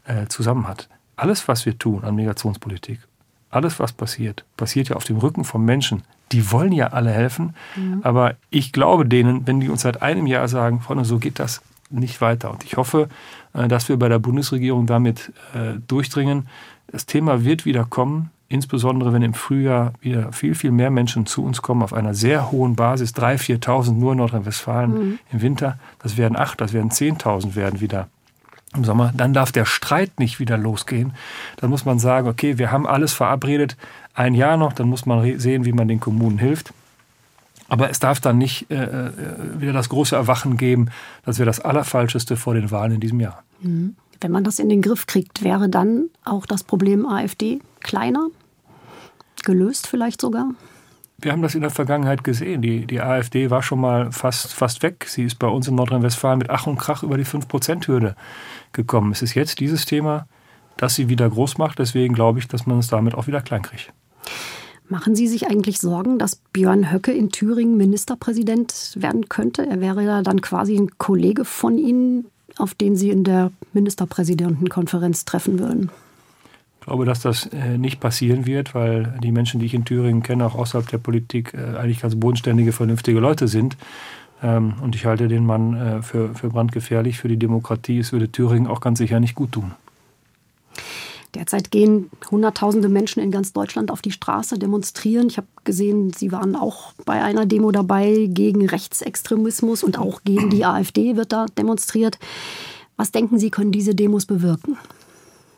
äh, 0.06 0.28
zusammen 0.28 0.68
hat. 0.68 0.88
Alles, 1.16 1.48
was 1.48 1.66
wir 1.66 1.78
tun 1.80 2.04
an 2.04 2.16
Migrationspolitik, 2.16 3.00
alles, 3.50 3.80
was 3.80 3.94
passiert, 3.94 4.46
passiert 4.58 4.90
ja 4.90 4.96
auf 4.96 5.06
dem 5.06 5.18
Rücken 5.18 5.46
von 5.46 5.64
Menschen. 5.64 6.04
Die 6.32 6.52
wollen 6.52 6.72
ja 6.72 6.88
alle 6.88 7.12
helfen, 7.12 7.56
mhm. 7.76 8.02
aber 8.04 8.36
ich 8.50 8.72
glaube 8.72 9.06
denen, 9.06 9.48
wenn 9.48 9.60
die 9.60 9.70
uns 9.70 9.82
seit 9.82 10.02
einem 10.02 10.28
Jahr 10.28 10.48
sagen, 10.48 10.82
Freunde, 10.82 11.06
so 11.06 11.20
geht 11.20 11.40
das 11.40 11.62
nicht 11.90 12.20
weiter. 12.20 12.52
Und 12.52 12.64
ich 12.64 12.78
hoffe, 12.78 13.10
dass 13.68 13.90
wir 13.90 13.98
bei 13.98 14.10
der 14.10 14.20
Bundesregierung 14.20 14.86
damit 14.86 15.32
äh, 15.54 15.80
durchdringen. 15.88 16.48
Das 16.88 17.06
Thema 17.06 17.44
wird 17.44 17.66
wieder 17.66 17.86
kommen, 17.86 18.30
insbesondere 18.48 19.14
wenn 19.14 19.22
im 19.22 19.34
Frühjahr 19.34 19.94
wieder 20.02 20.32
viel, 20.32 20.56
viel 20.56 20.72
mehr 20.72 20.92
Menschen 20.92 21.26
zu 21.26 21.44
uns 21.44 21.62
kommen 21.62 21.82
auf 21.82 21.94
einer 21.94 22.14
sehr 22.14 22.52
hohen 22.52 22.76
Basis, 22.76 23.14
3.000, 23.16 23.62
4.000 23.64 23.94
nur 23.94 24.12
in 24.12 24.20
Nordrhein-Westfalen 24.20 24.92
mhm. 24.92 25.20
im 25.32 25.42
Winter. 25.42 25.80
Das 26.02 26.18
werden 26.18 26.38
8, 26.38 26.62
das 26.62 26.74
werden 26.74 26.92
10.000 26.92 27.56
werden 27.56 27.82
wieder 27.82 28.08
im 28.76 28.84
Sommer, 28.84 29.14
dann 29.16 29.34
darf 29.34 29.52
der 29.52 29.66
Streit 29.66 30.20
nicht 30.20 30.40
wieder 30.40 30.58
losgehen. 30.58 31.14
Dann 31.58 31.70
muss 31.70 31.86
man 31.86 31.98
sagen, 31.98 32.28
okay, 32.28 32.58
wir 32.58 32.72
haben 32.72 32.86
alles 32.86 33.14
verabredet, 33.14 33.78
ein 34.14 34.34
Jahr 34.34 34.58
noch, 34.58 34.74
dann 34.74 34.88
muss 34.88 35.06
man 35.06 35.40
sehen, 35.40 35.66
wie 35.66 35.72
man 35.72 35.88
den 35.88 36.00
Kommunen 36.00 36.38
hilft. 36.38 36.74
Aber 37.68 37.90
es 37.90 38.00
darf 38.00 38.20
dann 38.20 38.38
nicht 38.38 38.70
äh, 38.70 38.76
äh, 38.76 39.12
wieder 39.60 39.74
das 39.74 39.90
große 39.90 40.16
Erwachen 40.16 40.58
geben, 40.58 40.90
das 41.24 41.40
wäre 41.40 41.48
das 41.48 41.60
Allerfalscheste 41.60 42.38
vor 42.38 42.54
den 42.54 42.70
Wahlen 42.72 42.94
in 42.94 43.00
diesem 43.00 43.20
Jahr. 43.20 43.44
Mhm. 43.62 43.96
Wenn 44.22 44.32
man 44.32 44.44
das 44.44 44.60
in 44.60 44.70
den 44.70 44.82
Griff 44.82 45.08
kriegt, 45.08 45.44
wäre 45.44 45.68
dann 45.70 46.10
auch 46.24 46.46
das 46.46 46.64
Problem 46.64 47.06
AfD 47.06 47.60
kleiner? 47.82 48.28
Gelöst 49.44 49.88
vielleicht 49.88 50.22
sogar? 50.22 50.52
Wir 51.18 51.32
haben 51.32 51.42
das 51.42 51.56
in 51.56 51.62
der 51.62 51.70
Vergangenheit 51.70 52.24
gesehen. 52.24 52.62
Die, 52.62 52.86
die 52.86 53.02
AfD 53.02 53.50
war 53.50 53.64
schon 53.64 53.80
mal 53.80 54.12
fast, 54.12 54.54
fast 54.54 54.84
weg. 54.84 55.06
Sie 55.08 55.24
ist 55.24 55.40
bei 55.40 55.48
uns 55.48 55.68
in 55.68 55.76
Nordrhein-Westfalen 55.76 56.40
mit 56.40 56.50
Ach 56.50 56.68
und 56.68 56.78
Krach 56.78 57.04
über 57.04 57.18
die 57.18 57.26
5-Prozent-Hürde 57.26 58.16
gekommen. 58.74 59.12
Es 59.12 59.22
ist 59.22 59.34
jetzt 59.34 59.60
dieses 59.60 59.86
Thema, 59.86 60.28
das 60.78 60.96
sie 60.96 61.10
wieder 61.10 61.30
groß 61.30 61.58
macht. 61.58 61.80
Deswegen 61.80 62.14
glaube 62.14 62.40
ich, 62.40 62.48
dass 62.48 62.66
man 62.66 62.80
es 62.80 62.88
damit 62.88 63.16
auch 63.16 63.28
wieder 63.28 63.42
klein 63.42 63.62
kriegt. 63.62 63.94
Machen 64.88 65.16
Sie 65.16 65.28
sich 65.28 65.48
eigentlich 65.48 65.80
Sorgen, 65.80 66.20
dass 66.20 66.36
Björn 66.36 66.92
Höcke 66.92 67.12
in 67.12 67.32
Thüringen 67.32 67.76
Ministerpräsident 67.76 68.94
werden 68.96 69.30
könnte? 69.30 69.66
Er 69.66 69.82
wäre 69.82 70.04
ja 70.04 70.22
dann 70.22 70.42
quasi 70.42 70.76
ein 70.76 70.98
Kollege 71.00 71.44
von 71.44 71.80
Ihnen, 71.80 72.26
auf 72.58 72.76
den 72.76 72.96
Sie 72.96 73.10
in 73.10 73.24
der 73.24 73.52
Ministerpräsidentenkonferenz 73.74 75.26
treffen 75.26 75.58
würden. 75.60 75.90
Ich 76.80 76.86
glaube, 76.86 77.06
dass 77.06 77.22
das 77.22 77.48
äh, 77.48 77.80
nicht 77.80 78.00
passieren 78.00 78.46
wird, 78.46 78.76
weil 78.76 79.18
die 79.24 79.32
Menschen, 79.32 79.60
die 79.60 79.66
ich 79.66 79.74
in 79.74 79.86
Thüringen 79.86 80.22
kenne, 80.22 80.46
auch 80.46 80.54
außerhalb 80.54 80.88
der 80.88 81.00
Politik, 81.00 81.56
äh, 81.56 81.78
eigentlich 81.78 82.02
ganz 82.02 82.16
bodenständige, 82.16 82.72
vernünftige 82.72 83.20
Leute 83.20 83.48
sind. 83.48 83.76
Ähm, 84.44 84.76
und 84.84 84.96
ich 84.96 85.08
halte 85.08 85.28
den 85.28 85.48
Mann 85.48 85.74
äh, 85.74 86.02
für, 86.04 86.36
für 86.36 86.50
brandgefährlich 86.50 87.18
für 87.18 87.28
die 87.28 87.38
Demokratie. 87.38 87.98
Es 87.98 88.12
würde 88.12 88.32
Thüringen 88.32 88.68
auch 88.68 88.82
ganz 88.82 89.00
sicher 89.00 89.20
nicht 89.20 89.34
gut 89.34 89.54
tun. 89.54 89.72
Derzeit 91.36 91.70
gehen 91.70 92.10
Hunderttausende 92.32 92.88
Menschen 92.88 93.22
in 93.22 93.30
ganz 93.30 93.52
Deutschland 93.52 93.92
auf 93.92 94.02
die 94.02 94.12
Straße, 94.12 94.58
demonstrieren. 94.58 95.28
Ich 95.28 95.38
habe 95.38 95.48
gesehen, 95.66 96.14
Sie 96.14 96.32
waren 96.32 96.56
auch 96.56 96.94
bei 97.06 97.22
einer 97.22 97.46
Demo 97.46 97.72
dabei 97.72 98.28
gegen 98.30 98.66
Rechtsextremismus 98.68 99.84
und 99.84 100.00
auch 100.00 100.22
gegen 100.24 100.50
die 100.50 100.66
AfD 100.66 101.18
wird 101.18 101.34
da 101.34 101.46
demonstriert. 101.58 102.18
Was 102.96 103.12
denken 103.12 103.38
Sie, 103.38 103.52
können 103.52 103.74
diese 103.74 103.94
Demos 103.94 104.26
bewirken? 104.26 104.78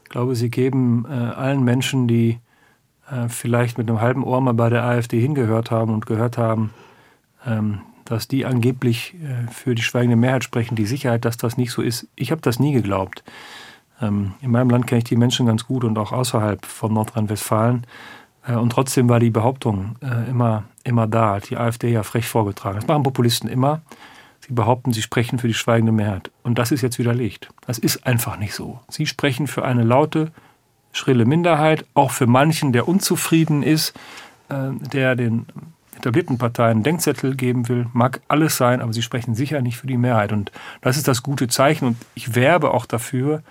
Ich 0.03 0.09
glaube, 0.09 0.35
Sie 0.35 0.49
geben 0.49 1.05
äh, 1.07 1.13
allen 1.13 1.63
Menschen, 1.63 2.07
die 2.07 2.39
äh, 3.11 3.29
vielleicht 3.29 3.77
mit 3.77 3.87
einem 3.89 4.01
halben 4.01 4.23
Ohr 4.23 4.41
mal 4.41 4.53
bei 4.53 4.69
der 4.69 4.83
AfD 4.83 5.19
hingehört 5.19 5.69
haben 5.69 5.93
und 5.93 6.07
gehört 6.07 6.37
haben, 6.37 6.71
ähm, 7.45 7.81
dass 8.05 8.27
die 8.27 8.45
angeblich 8.45 9.15
äh, 9.15 9.51
für 9.51 9.75
die 9.75 9.83
schweigende 9.83 10.15
Mehrheit 10.15 10.43
sprechen, 10.43 10.75
die 10.75 10.85
Sicherheit, 10.85 11.25
dass 11.25 11.37
das 11.37 11.57
nicht 11.57 11.71
so 11.71 11.83
ist. 11.83 12.07
Ich 12.15 12.31
habe 12.31 12.41
das 12.41 12.59
nie 12.59 12.73
geglaubt. 12.73 13.23
Ähm, 14.01 14.33
in 14.41 14.51
meinem 14.51 14.69
Land 14.69 14.87
kenne 14.87 14.99
ich 14.99 15.05
die 15.05 15.15
Menschen 15.15 15.45
ganz 15.45 15.65
gut 15.65 15.83
und 15.83 15.97
auch 15.97 16.11
außerhalb 16.11 16.65
von 16.65 16.93
Nordrhein-Westfalen. 16.93 17.85
Äh, 18.45 18.53
und 18.53 18.71
trotzdem 18.71 19.09
war 19.09 19.19
die 19.19 19.29
Behauptung 19.29 19.95
äh, 20.01 20.29
immer, 20.29 20.63
immer 20.83 21.07
da, 21.07 21.35
hat 21.35 21.49
die 21.49 21.57
AfD 21.57 21.91
ja 21.91 22.03
frech 22.03 22.27
vorgetragen. 22.27 22.75
Das 22.75 22.87
machen 22.87 23.03
Populisten 23.03 23.49
immer. 23.49 23.81
Sie 24.47 24.53
behaupten, 24.53 24.93
sie 24.93 25.01
sprechen 25.01 25.39
für 25.39 25.47
die 25.47 25.53
schweigende 25.53 25.91
Mehrheit. 25.91 26.31
Und 26.43 26.57
das 26.57 26.71
ist 26.71 26.81
jetzt 26.81 26.99
widerlegt. 26.99 27.49
Das 27.65 27.77
ist 27.77 28.05
einfach 28.05 28.37
nicht 28.37 28.53
so. 28.53 28.79
Sie 28.87 29.05
sprechen 29.05 29.47
für 29.47 29.65
eine 29.65 29.83
laute, 29.83 30.31
schrille 30.93 31.25
Minderheit, 31.25 31.85
auch 31.93 32.11
für 32.11 32.27
manchen, 32.27 32.71
der 32.71 32.87
unzufrieden 32.87 33.63
ist, 33.63 33.93
äh, 34.49 34.71
der 34.93 35.15
den 35.15 35.47
etablierten 35.97 36.37
Parteien 36.37 36.83
Denkzettel 36.83 37.35
geben 37.35 37.67
will, 37.67 37.87
mag 37.91 38.21
alles 38.27 38.55
sein, 38.55 38.81
aber 38.81 38.93
sie 38.93 39.01
sprechen 39.01 39.33
sicher 39.35 39.61
nicht 39.61 39.77
für 39.77 39.87
die 39.87 39.97
Mehrheit. 39.97 40.31
Und 40.31 40.51
das 40.81 40.95
ist 40.95 41.07
das 41.07 41.23
gute 41.23 41.47
Zeichen. 41.47 41.87
Und 41.87 41.97
ich 42.13 42.35
werbe 42.35 42.71
auch 42.71 42.85
dafür, 42.85 43.41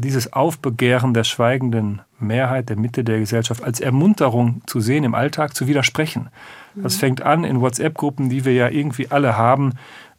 dieses 0.00 0.32
Aufbegehren 0.32 1.14
der 1.14 1.24
schweigenden 1.24 2.02
Mehrheit, 2.18 2.68
der 2.68 2.76
Mitte 2.76 3.04
der 3.04 3.18
Gesellschaft 3.18 3.62
als 3.62 3.80
Ermunterung 3.80 4.62
zu 4.66 4.80
sehen, 4.80 5.04
im 5.04 5.14
Alltag 5.14 5.54
zu 5.54 5.66
widersprechen. 5.66 6.28
Das 6.74 6.96
mhm. 6.96 7.00
fängt 7.00 7.22
an 7.22 7.44
in 7.44 7.60
WhatsApp-Gruppen, 7.60 8.28
die 8.28 8.44
wir 8.44 8.52
ja 8.52 8.68
irgendwie 8.68 9.10
alle 9.10 9.36
haben, 9.36 9.74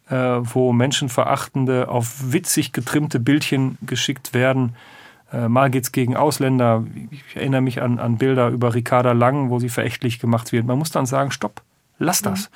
äh, 0.08 0.14
wo 0.14 0.72
menschenverachtende, 0.72 1.88
auf 1.88 2.32
witzig 2.32 2.72
getrimmte 2.72 3.20
Bildchen 3.20 3.78
geschickt 3.82 4.34
werden. 4.34 4.74
Äh, 5.32 5.48
mal 5.48 5.70
geht 5.70 5.84
es 5.84 5.92
gegen 5.92 6.16
Ausländer. 6.16 6.84
Ich 7.10 7.36
erinnere 7.36 7.60
mich 7.60 7.82
an, 7.82 7.98
an 7.98 8.16
Bilder 8.18 8.48
über 8.48 8.74
Ricarda 8.74 9.12
Lang, 9.12 9.50
wo 9.50 9.58
sie 9.58 9.68
verächtlich 9.68 10.18
gemacht 10.18 10.52
wird. 10.52 10.66
Man 10.66 10.78
muss 10.78 10.90
dann 10.90 11.06
sagen, 11.06 11.30
stopp, 11.30 11.62
lass 11.98 12.22
das. 12.22 12.50
Mhm. 12.50 12.54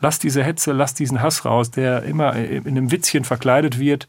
Lass 0.00 0.18
diese 0.18 0.42
Hetze, 0.42 0.72
lass 0.72 0.94
diesen 0.94 1.22
Hass 1.22 1.44
raus, 1.44 1.70
der 1.70 2.02
immer 2.02 2.34
in 2.34 2.66
einem 2.66 2.90
Witzchen 2.90 3.24
verkleidet 3.24 3.78
wird. 3.78 4.06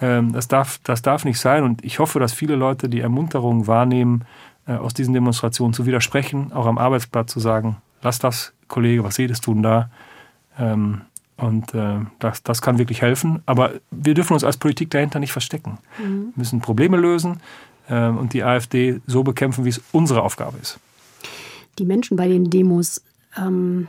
Ähm, 0.00 0.32
das, 0.32 0.48
darf, 0.48 0.80
das 0.84 1.02
darf 1.02 1.24
nicht 1.24 1.40
sein. 1.40 1.64
Und 1.64 1.84
ich 1.84 1.98
hoffe, 1.98 2.20
dass 2.20 2.32
viele 2.32 2.54
Leute 2.54 2.88
die 2.88 3.00
Ermunterung 3.00 3.66
wahrnehmen, 3.66 4.24
äh, 4.66 4.72
aus 4.72 4.94
diesen 4.94 5.14
Demonstrationen 5.14 5.72
zu 5.72 5.86
widersprechen, 5.86 6.52
auch 6.52 6.66
am 6.66 6.78
Arbeitsplatz 6.78 7.32
zu 7.32 7.40
sagen, 7.40 7.76
lass 8.02 8.18
das, 8.18 8.52
Kollege, 8.68 9.02
was 9.02 9.16
jedes 9.16 9.40
tun 9.40 9.62
da. 9.62 9.90
Ähm, 10.58 11.02
und 11.36 11.72
äh, 11.74 12.00
das, 12.18 12.42
das 12.42 12.60
kann 12.62 12.78
wirklich 12.78 13.00
helfen. 13.00 13.42
Aber 13.46 13.72
wir 13.90 14.14
dürfen 14.14 14.34
uns 14.34 14.44
als 14.44 14.56
Politik 14.56 14.90
dahinter 14.90 15.20
nicht 15.20 15.32
verstecken. 15.32 15.78
Mhm. 15.98 16.32
Wir 16.34 16.38
müssen 16.40 16.60
Probleme 16.60 16.96
lösen 16.96 17.40
äh, 17.88 18.08
und 18.08 18.32
die 18.32 18.42
AfD 18.42 19.00
so 19.06 19.22
bekämpfen, 19.22 19.64
wie 19.64 19.70
es 19.70 19.80
unsere 19.92 20.22
Aufgabe 20.22 20.58
ist. 20.60 20.78
Die 21.78 21.84
Menschen 21.84 22.16
bei 22.16 22.28
den 22.28 22.50
Demos 22.50 23.02
ähm, 23.36 23.86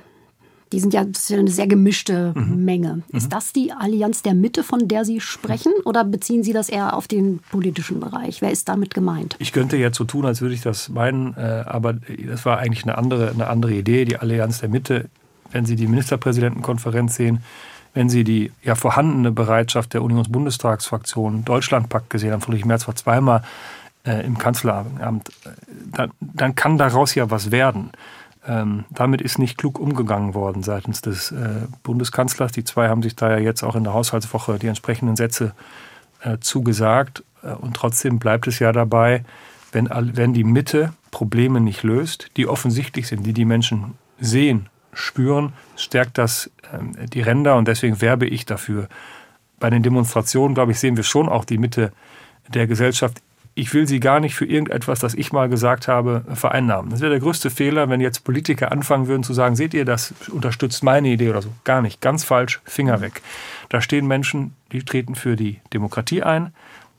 die 0.71 0.79
sind 0.79 0.93
ja, 0.93 1.01
eine 1.01 1.49
sehr 1.49 1.67
gemischte 1.67 2.33
mhm. 2.35 2.63
Menge. 2.63 3.01
Ist 3.11 3.25
mhm. 3.25 3.29
das 3.29 3.53
die 3.53 3.71
Allianz 3.71 4.21
der 4.21 4.33
Mitte, 4.35 4.63
von 4.63 4.88
der 4.88 5.05
Sie 5.05 5.19
sprechen, 5.19 5.71
oder 5.85 6.03
beziehen 6.03 6.43
Sie 6.43 6.53
das 6.53 6.69
eher 6.69 6.95
auf 6.95 7.07
den 7.07 7.39
politischen 7.51 7.99
Bereich? 7.99 8.41
Wer 8.41 8.51
ist 8.51 8.69
damit 8.69 8.93
gemeint? 8.93 9.35
Ich 9.39 9.51
könnte 9.51 9.77
jetzt 9.77 9.97
so 9.97 10.03
tun, 10.03 10.25
als 10.25 10.41
würde 10.41 10.53
ich 10.53 10.61
das 10.61 10.89
meinen, 10.89 11.35
äh, 11.35 11.63
aber 11.65 11.93
das 11.93 12.45
war 12.45 12.59
eigentlich 12.59 12.83
eine 12.83 12.97
andere, 12.97 13.31
eine 13.31 13.47
andere 13.47 13.73
Idee, 13.73 14.05
die 14.05 14.17
Allianz 14.17 14.59
der 14.59 14.69
Mitte. 14.69 15.09
Wenn 15.51 15.65
Sie 15.65 15.75
die 15.75 15.88
Ministerpräsidentenkonferenz 15.88 17.15
sehen, 17.15 17.39
wenn 17.95 18.09
Sie 18.09 18.23
die 18.23 18.51
ja 18.63 18.75
vorhandene 18.75 19.31
Bereitschaft 19.31 19.95
der 19.95 20.03
Unionsbundestagsfraktion 20.03 21.43
Deutschlandpakt 21.45 22.11
gesehen 22.11 22.31
haben, 22.31 22.41
Friedrich 22.41 22.65
Merz 22.65 22.88
war 22.88 22.95
zweimal 22.95 23.41
äh, 24.05 24.25
im 24.25 24.38
Kanzleramt, 24.38 25.29
äh, 25.45 25.49
dann, 25.91 26.11
dann 26.19 26.55
kann 26.55 26.77
daraus 26.77 27.15
ja 27.15 27.31
was 27.31 27.51
werden. 27.51 27.91
Ähm, 28.50 28.86
damit 28.89 29.22
ist 29.22 29.38
nicht 29.38 29.60
klug 29.60 29.79
umgegangen 29.79 30.34
worden 30.34 30.63
seitens 30.63 31.01
des 31.01 31.32
äh, 31.32 31.68
Bundeskanzlers. 31.84 32.51
Die 32.51 32.63
zwei 32.63 32.89
haben 32.89 33.03
sich 33.03 33.15
da 33.15 33.29
ja 33.29 33.38
jetzt 33.38 33.62
auch 33.62 33.75
in 33.75 33.84
der 33.84 33.94
Haushaltswoche 33.94 34.58
die 34.58 34.65
entsprechenden 34.65 35.15
Sätze 35.15 35.53
äh, 36.24 36.39
zugesagt. 36.39 37.24
Äh, 37.44 37.51
und 37.51 37.75
trotzdem 37.75 38.18
bleibt 38.18 38.48
es 38.48 38.58
ja 38.58 38.72
dabei, 38.72 39.24
wenn, 39.72 39.88
wenn 39.91 40.34
die 40.34 40.44
Mitte 40.44 40.94
Probleme 41.12 41.62
nicht 41.62 41.84
löst, 41.84 42.32
die 42.38 42.48
offensichtlich 42.48 43.08
sind, 43.08 43.24
die 43.24 43.34
die 43.34 43.46
Menschen 43.46 43.94
sehen, 44.20 44.68
spüren, 44.94 45.53
stärkt 45.75 46.18
das 46.18 46.50
ähm, 46.74 46.94
die 47.13 47.22
Ränder 47.22 47.56
und 47.56 47.68
deswegen 47.68 48.01
werbe 48.01 48.25
ich 48.25 48.48
dafür. 48.48 48.89
Bei 49.60 49.70
den 49.70 49.84
Demonstrationen, 49.84 50.56
glaube 50.56 50.72
ich, 50.72 50.79
sehen 50.79 50.98
wir 50.98 51.03
schon 51.03 51.29
auch 51.29 51.46
die 51.46 51.60
Mitte 51.60 51.91
der 52.48 52.65
Gesellschaft 52.65 53.22
ich 53.56 53.74
will 53.74 53.88
sie 53.88 54.00
gar 54.00 54.20
nicht 54.20 54.36
für 54.36 54.46
irgendetwas, 54.46 55.00
das 55.00 55.13
ich 55.15 55.32
mal 55.32 55.50
gesagt 55.50 55.88
habe, 55.88 56.24
vereinnahmen. 56.34 56.91
Das 56.91 57.01
wäre 57.01 57.12
der 57.12 57.20
größte 57.20 57.50
Fehler, 57.50 57.89
wenn 57.89 58.00
jetzt 58.00 58.24
Politiker 58.24 58.72
anfangen 58.72 59.08
würden 59.08 59.24
zu 59.24 59.34
sagen, 59.34 59.56
seht 59.56 59.74
ihr, 59.74 59.86
das 59.86 60.13
unterstützt 60.32 60.84
meine 60.84 61.10
Idee 61.10 61.29
oder 61.29 61.41
so. 61.41 61.50
Gar 61.63 61.82
nicht. 61.82 62.01
Ganz 62.01 62.24
falsch. 62.24 62.62
Finger 62.63 63.01
weg. 63.01 63.22
Da 63.70 63.82
stehen 63.82 64.08
Menschen, 64.08 64.53
die 64.72 64.84
treten 64.84 65.15
für 65.15 65.36
die 65.36 65.60
Demokratie 65.74 66.24
ein, 66.24 66.53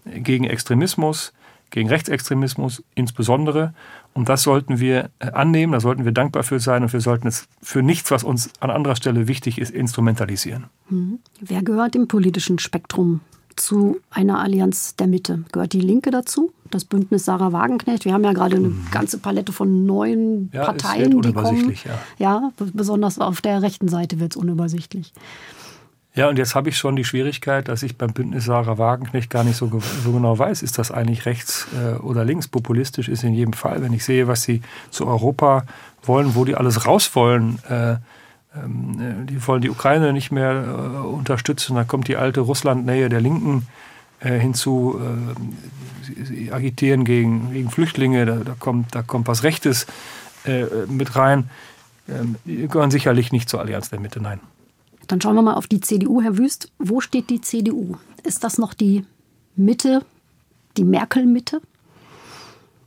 gegen 0.05 0.45
Extremismus, 0.45 1.33
gegen 1.71 1.89
Rechtsextremismus 1.89 2.83
insbesondere. 2.95 3.73
Und 4.13 4.29
das 4.29 4.43
sollten 4.43 4.81
wir 4.81 5.11
äh, 5.21 5.31
annehmen, 5.31 5.73
da 5.73 5.81
sollten 5.81 6.05
wir 6.05 6.13
dankbar 6.13 6.43
für 6.43 6.59
sein 6.59 6.83
und 6.83 6.93
wir 6.93 7.01
sollten 7.01 7.29
es 7.29 7.49
für 7.63 7.83
nichts, 7.83 8.11
was 8.11 8.25
uns 8.25 8.51
an 8.61 8.71
anderer 8.71 8.97
Stelle 8.97 9.29
wichtig 9.29 9.59
ist, 9.59 9.71
instrumentalisieren. 9.71 10.65
Hm. 10.89 11.21
Wer 11.41 11.63
gehört 11.63 11.95
im 11.95 12.09
politischen 12.09 12.59
Spektrum 12.59 13.21
zu 13.57 13.99
einer 14.11 14.41
Allianz 14.41 14.97
der 14.97 15.07
Mitte? 15.07 15.45
Gehört 15.53 15.73
die 15.73 15.81
Linke 15.81 16.11
dazu? 16.11 16.53
Das 16.71 16.85
Bündnis 16.85 17.25
Sarah 17.25 17.53
Wagenknecht? 17.53 18.05
Wir 18.05 18.13
haben 18.13 18.25
ja 18.25 18.33
gerade 18.33 18.57
eine 18.57 18.69
mhm. 18.69 18.87
ganze 18.91 19.19
Palette 19.19 19.53
von 19.53 19.87
neuen 19.87 20.51
ja, 20.53 20.65
Parteien, 20.65 21.21
die 21.21 21.33
kommen. 21.33 21.75
Ja. 21.85 21.99
ja, 22.19 22.53
besonders 22.73 23.19
auf 23.19 23.41
der 23.41 23.63
rechten 23.63 23.89
Seite 23.89 24.21
wird 24.21 24.33
es 24.33 24.37
unübersichtlich. 24.37 25.13
Ja, 26.15 26.29
und 26.29 26.39
jetzt 26.39 26.57
habe 26.57 26.69
ich 26.69 26.77
schon 26.77 26.97
die 26.97 27.05
Schwierigkeit, 27.05 27.69
dass 27.69 27.85
ich 27.85 27.97
beim 27.97 28.13
Bündnis 28.13 28.45
Sarah 28.45 28.79
Wagenknecht 28.79 29.31
gar 29.31 29.45
nicht 29.45 29.57
so, 29.57 29.71
so 30.03 30.13
genau 30.13 30.37
weiß, 30.37 30.63
ist 30.63 30.79
das 30.79 30.91
eigentlich 30.91 31.25
rechts 31.25 31.69
äh, 31.81 31.97
oder 31.99 32.25
links. 32.25 32.49
Populistisch 32.49 33.09
ist 33.09 33.23
in 33.23 33.33
jedem 33.33 33.53
Fall. 33.53 33.81
Wenn 33.81 33.93
ich 33.93 34.05
sehe, 34.05 34.27
was 34.27 34.43
sie 34.43 34.61
zu 34.91 35.07
Europa 35.07 35.65
wollen, 36.03 36.35
wo 36.35 36.45
die 36.45 36.57
alles 36.57 36.85
raus 36.85 37.15
wollen, 37.15 37.61
äh, 37.69 37.97
die 38.55 39.47
wollen 39.47 39.63
die 39.63 39.71
Ukraine 39.71 40.13
nicht 40.13 40.33
mehr 40.33 40.53
äh, 40.53 41.07
unterstützen, 41.07 41.77
da 41.77 41.85
kommt 41.85 42.09
die 42.09 42.17
alte 42.17 42.41
Russlandnähe 42.41 43.09
der 43.09 43.21
Linken 43.21 43.69
äh, 44.19 44.39
hinzu, 44.39 45.01
äh, 45.01 46.25
sie 46.25 46.53
agitieren 46.53 47.05
gegen, 47.05 47.53
gegen 47.53 47.71
Flüchtlinge, 47.71 48.27
da, 48.27 48.37
da, 48.37 48.55
kommt, 48.59 48.95
da 48.95 49.03
kommt 49.03 49.29
was 49.29 49.45
Rechtes 49.45 49.87
äh, 50.45 50.65
mit 50.89 51.15
rein. 51.15 51.49
Ähm, 52.09 52.37
die 52.45 52.67
gehören 52.67 52.91
sicherlich 52.91 53.31
nicht 53.31 53.49
zur 53.49 53.61
Allianz 53.61 53.91
der 53.91 54.01
Mitte, 54.01 54.21
nein. 54.21 54.41
Dann 55.07 55.21
schauen 55.21 55.37
wir 55.37 55.43
mal 55.43 55.55
auf 55.55 55.67
die 55.67 55.81
CDU, 55.81 56.21
Herr 56.21 56.37
Wüst. 56.37 56.71
Wo 56.79 57.01
steht 57.01 57.31
die 57.31 57.41
CDU? 57.41 57.97
Ist 58.25 58.43
das 58.43 58.59
noch 58.59 58.75
die 58.75 59.05
Mitte, 59.57 60.05
die 60.77 60.85
Merkel-Mitte? 60.85 61.61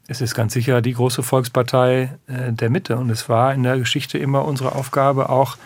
Es 0.08 0.22
ist 0.22 0.36
ganz 0.36 0.54
sicher 0.54 0.82
die 0.82 0.94
große 0.94 1.24
Volkspartei 1.24 2.18
äh, 2.28 2.52
der 2.52 2.70
Mitte. 2.70 2.98
Und 2.98 3.10
es 3.10 3.30
war 3.30 3.54
in 3.54 3.64
der 3.64 3.78
Geschichte 3.78 4.18
immer 4.18 4.46
unsere 4.46 4.76
Aufgabe, 4.76 5.30
auch 5.30 5.58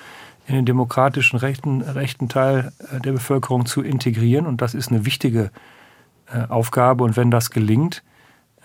in 0.48 0.56
den 0.56 0.66
demokratischen 0.66 1.38
rechten, 1.38 1.82
rechten 1.82 2.30
Teil 2.30 2.72
äh, 2.92 3.00
der 3.00 3.14
Bevölkerung 3.14 3.66
zu 3.66 3.82
integrieren. 3.82 4.46
Und 4.46 4.62
das 4.62 4.74
ist 4.76 4.90
eine 4.90 5.06
wichtige 5.06 5.52
äh, 6.32 6.48
Aufgabe. 6.50 7.04
Und 7.04 7.18
wenn 7.18 7.32
das 7.32 7.50
gelingt, 7.50 8.04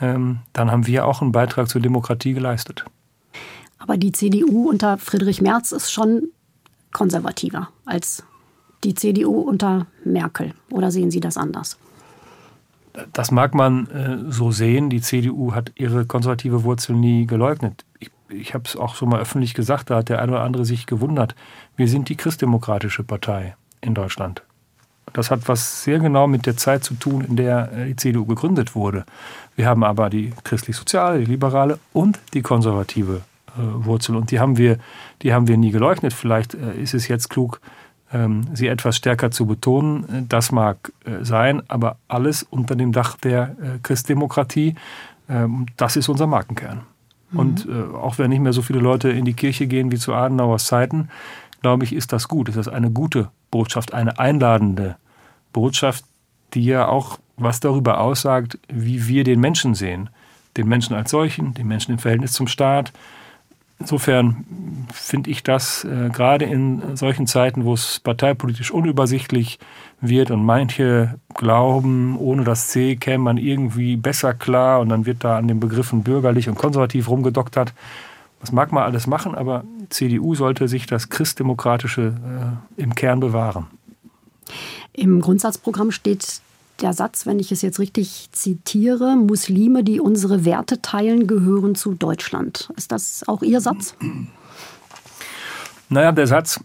ähm, 0.00 0.40
dann 0.52 0.70
haben 0.70 0.86
wir 0.86 1.06
auch 1.06 1.22
einen 1.22 1.32
Beitrag 1.32 1.68
zur 1.68 1.80
Demokratie 1.80 2.34
geleistet. 2.34 2.84
Aber 3.78 3.96
die 3.96 4.12
CDU 4.12 4.68
unter 4.68 4.98
Friedrich 4.98 5.40
Merz 5.40 5.72
ist 5.72 5.90
schon 5.90 6.28
konservativer 6.92 7.68
als 7.84 8.22
die 8.84 8.94
CDU 8.94 9.40
unter 9.40 9.86
Merkel. 10.04 10.54
Oder 10.70 10.90
sehen 10.90 11.10
Sie 11.10 11.20
das 11.20 11.36
anders? 11.36 11.78
Das 13.12 13.30
mag 13.30 13.54
man 13.54 13.86
äh, 13.88 14.30
so 14.30 14.52
sehen. 14.52 14.90
Die 14.90 15.00
CDU 15.00 15.54
hat 15.54 15.72
ihre 15.76 16.04
konservative 16.04 16.64
Wurzel 16.64 16.94
nie 16.94 17.26
geleugnet. 17.26 17.84
Ich, 17.98 18.10
ich 18.28 18.54
habe 18.54 18.64
es 18.66 18.76
auch 18.76 18.96
schon 18.96 19.08
mal 19.08 19.20
öffentlich 19.20 19.54
gesagt, 19.54 19.90
da 19.90 19.96
hat 19.96 20.08
der 20.08 20.20
eine 20.20 20.32
oder 20.32 20.42
andere 20.42 20.64
sich 20.64 20.86
gewundert. 20.86 21.34
Wir 21.76 21.88
sind 21.88 22.08
die 22.08 22.16
christdemokratische 22.16 23.02
Partei 23.02 23.56
in 23.80 23.94
Deutschland. 23.94 24.42
Das 25.12 25.30
hat 25.30 25.48
was 25.48 25.84
sehr 25.84 25.98
genau 25.98 26.26
mit 26.26 26.46
der 26.46 26.56
Zeit 26.56 26.84
zu 26.84 26.94
tun, 26.94 27.24
in 27.24 27.36
der 27.36 27.72
äh, 27.72 27.86
die 27.86 27.96
CDU 27.96 28.24
gegründet 28.24 28.74
wurde. 28.74 29.04
Wir 29.56 29.66
haben 29.66 29.84
aber 29.84 30.10
die 30.10 30.32
christlich-soziale, 30.44 31.20
die 31.20 31.26
liberale 31.26 31.78
und 31.92 32.20
die 32.34 32.42
konservative 32.42 33.22
äh, 33.48 33.84
Wurzel. 33.84 34.16
Und 34.16 34.30
die 34.30 34.40
haben 34.40 34.56
wir, 34.56 34.78
die 35.22 35.34
haben 35.34 35.48
wir 35.48 35.56
nie 35.56 35.70
geleugnet. 35.70 36.12
Vielleicht 36.12 36.54
äh, 36.54 36.74
ist 36.80 36.94
es 36.94 37.08
jetzt 37.08 37.28
klug, 37.28 37.60
ähm, 38.12 38.44
sie 38.54 38.66
etwas 38.66 38.96
stärker 38.96 39.30
zu 39.30 39.46
betonen. 39.46 40.04
Äh, 40.04 40.22
das 40.28 40.52
mag 40.52 40.92
sein, 41.22 41.62
aber 41.68 41.96
alles 42.08 42.42
unter 42.42 42.76
dem 42.76 42.92
Dach 42.92 43.16
der 43.16 43.56
Christdemokratie. 43.82 44.74
Ähm, 45.28 45.66
das 45.76 45.96
ist 45.96 46.08
unser 46.08 46.26
Markenkern. 46.26 46.82
Mhm. 47.30 47.38
Und 47.38 47.68
auch 47.94 48.18
wenn 48.18 48.30
nicht 48.30 48.40
mehr 48.40 48.52
so 48.52 48.62
viele 48.62 48.80
Leute 48.80 49.10
in 49.10 49.24
die 49.24 49.34
Kirche 49.34 49.66
gehen 49.66 49.90
wie 49.90 49.98
zu 49.98 50.12
Adenauers 50.12 50.66
Zeiten, 50.66 51.08
glaube 51.62 51.84
ich, 51.84 51.94
ist 51.94 52.12
das 52.12 52.28
gut. 52.28 52.48
Ist 52.48 52.68
eine 52.68 52.90
gute 52.90 53.30
Botschaft, 53.50 53.94
eine 53.94 54.18
einladende 54.18 54.96
Botschaft, 55.52 56.04
die 56.54 56.64
ja 56.64 56.88
auch 56.88 57.18
was 57.36 57.60
darüber 57.60 58.00
aussagt, 58.00 58.58
wie 58.68 59.06
wir 59.08 59.24
den 59.24 59.40
Menschen 59.40 59.74
sehen. 59.74 60.10
Den 60.56 60.68
Menschen 60.68 60.94
als 60.94 61.10
solchen, 61.10 61.54
den 61.54 61.66
Menschen 61.66 61.92
im 61.92 61.98
Verhältnis 61.98 62.32
zum 62.32 62.46
Staat, 62.46 62.92
Insofern 63.82 64.44
finde 64.92 65.28
ich 65.30 65.42
das 65.42 65.82
äh, 65.82 66.08
gerade 66.10 66.44
in 66.44 66.96
solchen 66.96 67.26
Zeiten, 67.26 67.64
wo 67.64 67.74
es 67.74 67.98
parteipolitisch 67.98 68.70
unübersichtlich 68.70 69.58
wird 70.00 70.30
und 70.30 70.44
manche 70.44 71.18
glauben, 71.34 72.16
ohne 72.16 72.44
das 72.44 72.68
C 72.68 72.94
käme 72.94 73.24
man 73.24 73.38
irgendwie 73.38 73.96
besser 73.96 74.34
klar 74.34 74.78
und 74.78 74.88
dann 74.88 75.04
wird 75.04 75.24
da 75.24 75.36
an 75.36 75.48
den 75.48 75.58
Begriffen 75.58 76.04
bürgerlich 76.04 76.48
und 76.48 76.54
konservativ 76.54 77.08
rumgedoktert. 77.08 77.74
Das 78.40 78.52
mag 78.52 78.70
man 78.70 78.84
alles 78.84 79.08
machen, 79.08 79.34
aber 79.34 79.64
CDU 79.88 80.36
sollte 80.36 80.68
sich 80.68 80.86
das 80.86 81.08
Christdemokratische 81.08 82.14
äh, 82.78 82.82
im 82.82 82.94
Kern 82.94 83.18
bewahren. 83.18 83.66
Im 84.92 85.20
Grundsatzprogramm 85.20 85.90
steht 85.90 86.40
der 86.82 86.92
Satz, 86.92 87.26
wenn 87.26 87.38
ich 87.38 87.52
es 87.52 87.62
jetzt 87.62 87.78
richtig 87.78 88.28
zitiere, 88.32 89.16
Muslime, 89.16 89.84
die 89.84 90.00
unsere 90.00 90.44
Werte 90.44 90.82
teilen, 90.82 91.26
gehören 91.26 91.74
zu 91.74 91.94
Deutschland. 91.94 92.72
Ist 92.76 92.92
das 92.92 93.22
auch 93.26 93.42
Ihr 93.42 93.60
Satz? 93.60 93.94
Naja, 95.88 96.12
der 96.12 96.26
Satz 96.26 96.60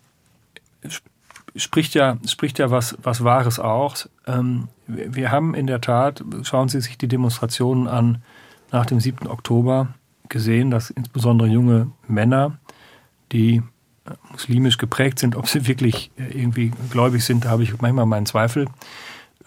spricht 1.55 1.93
ja, 1.95 2.17
spricht 2.25 2.59
ja 2.59 2.71
was, 2.71 2.97
was 3.01 3.23
Wahres 3.23 3.59
auch. 3.59 3.95
Ähm, 4.25 4.69
wir 4.87 5.31
haben 5.31 5.53
in 5.53 5.67
der 5.67 5.81
Tat, 5.81 6.23
schauen 6.43 6.69
Sie 6.69 6.81
sich 6.81 6.97
die 6.97 7.07
Demonstrationen 7.07 7.87
an 7.87 8.21
nach 8.71 8.85
dem 8.85 8.99
7. 8.99 9.27
Oktober, 9.27 9.89
gesehen, 10.29 10.71
dass 10.71 10.89
insbesondere 10.89 11.47
junge 11.47 11.91
Männer, 12.07 12.57
die 13.31 13.61
äh, 14.05 14.11
muslimisch 14.31 14.77
geprägt 14.77 15.19
sind, 15.19 15.35
ob 15.35 15.47
sie 15.47 15.67
wirklich 15.67 16.11
äh, 16.17 16.37
irgendwie 16.37 16.71
gläubig 16.89 17.23
sind, 17.23 17.45
da 17.45 17.49
habe 17.49 17.63
ich 17.63 17.81
manchmal 17.81 18.05
meinen 18.05 18.25
Zweifel, 18.25 18.67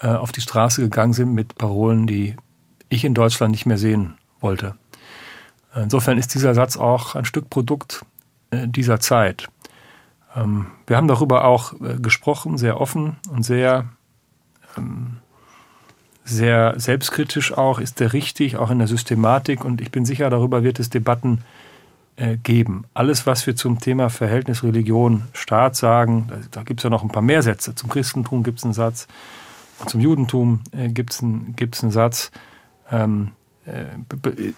äh, 0.01 0.09
auf 0.09 0.33
die 0.33 0.41
Straße 0.41 0.81
gegangen 0.81 1.13
sind 1.13 1.35
mit 1.35 1.57
Parolen, 1.57 2.07
die 2.07 2.37
ich 2.89 3.05
in 3.05 3.15
Deutschland 3.15 3.53
nicht 3.53 3.67
mehr 3.67 3.79
sehen 3.79 4.15
wollte. 4.41 4.75
Insofern 5.75 6.19
ist 6.19 6.35
dieser 6.35 6.55
Satz 6.55 6.77
auch 6.77 7.15
ein 7.15 7.25
Stück 7.25 7.49
Produkt 7.51 8.05
äh, 8.51 8.67
dieser 8.67 8.99
Zeit. 8.99 9.49
Ähm, 10.35 10.67
wir 10.87 10.97
haben 10.97 11.07
darüber 11.09 11.45
auch 11.45 11.75
äh, 11.81 11.97
gesprochen, 12.01 12.59
sehr 12.59 12.81
offen 12.81 13.19
und 13.31 13.43
sehr, 13.43 13.89
ähm, 14.77 15.19
sehr 16.25 16.75
selbstkritisch 16.79 17.57
auch. 17.57 17.79
Ist 17.79 18.01
der 18.01 18.13
richtig, 18.13 18.57
auch 18.57 18.71
in 18.71 18.79
der 18.79 18.89
Systematik? 18.89 19.65
Und 19.65 19.81
ich 19.81 19.91
bin 19.91 20.05
sicher, 20.05 20.31
darüber 20.31 20.63
wird 20.63 20.81
es 20.81 20.91
Debatten 20.91 21.45
geben. 22.43 22.85
Alles, 22.93 23.27
was 23.27 23.47
wir 23.47 23.57
zum 23.57 23.79
Thema 23.79 24.11
Verhältnis 24.11 24.63
Religion, 24.63 25.23
Staat 25.33 25.75
sagen, 25.75 26.31
da, 26.51 26.65
gibt 26.65 26.81
es 26.81 26.85
ja 26.85 26.91
noch 26.91 27.03
ein 27.03 27.09
paar 27.09 27.23
mehr 27.23 27.43
Sätze. 27.43 27.75
Zum 27.75 27.89
Christentum 27.89 28.43
gibt 28.43 28.59
es 28.59 28.65
einen 28.65 28.75
Satz, 28.75 29.09
zum 29.87 30.01
Judentum 30.01 30.61
äh, 30.73 30.89
gibt 30.89 31.13
es 31.13 31.23
einen, 31.23 31.55
gibt's 31.57 31.81
Satz, 31.81 32.31
ähm, 32.91 33.33
äh, 33.67 33.85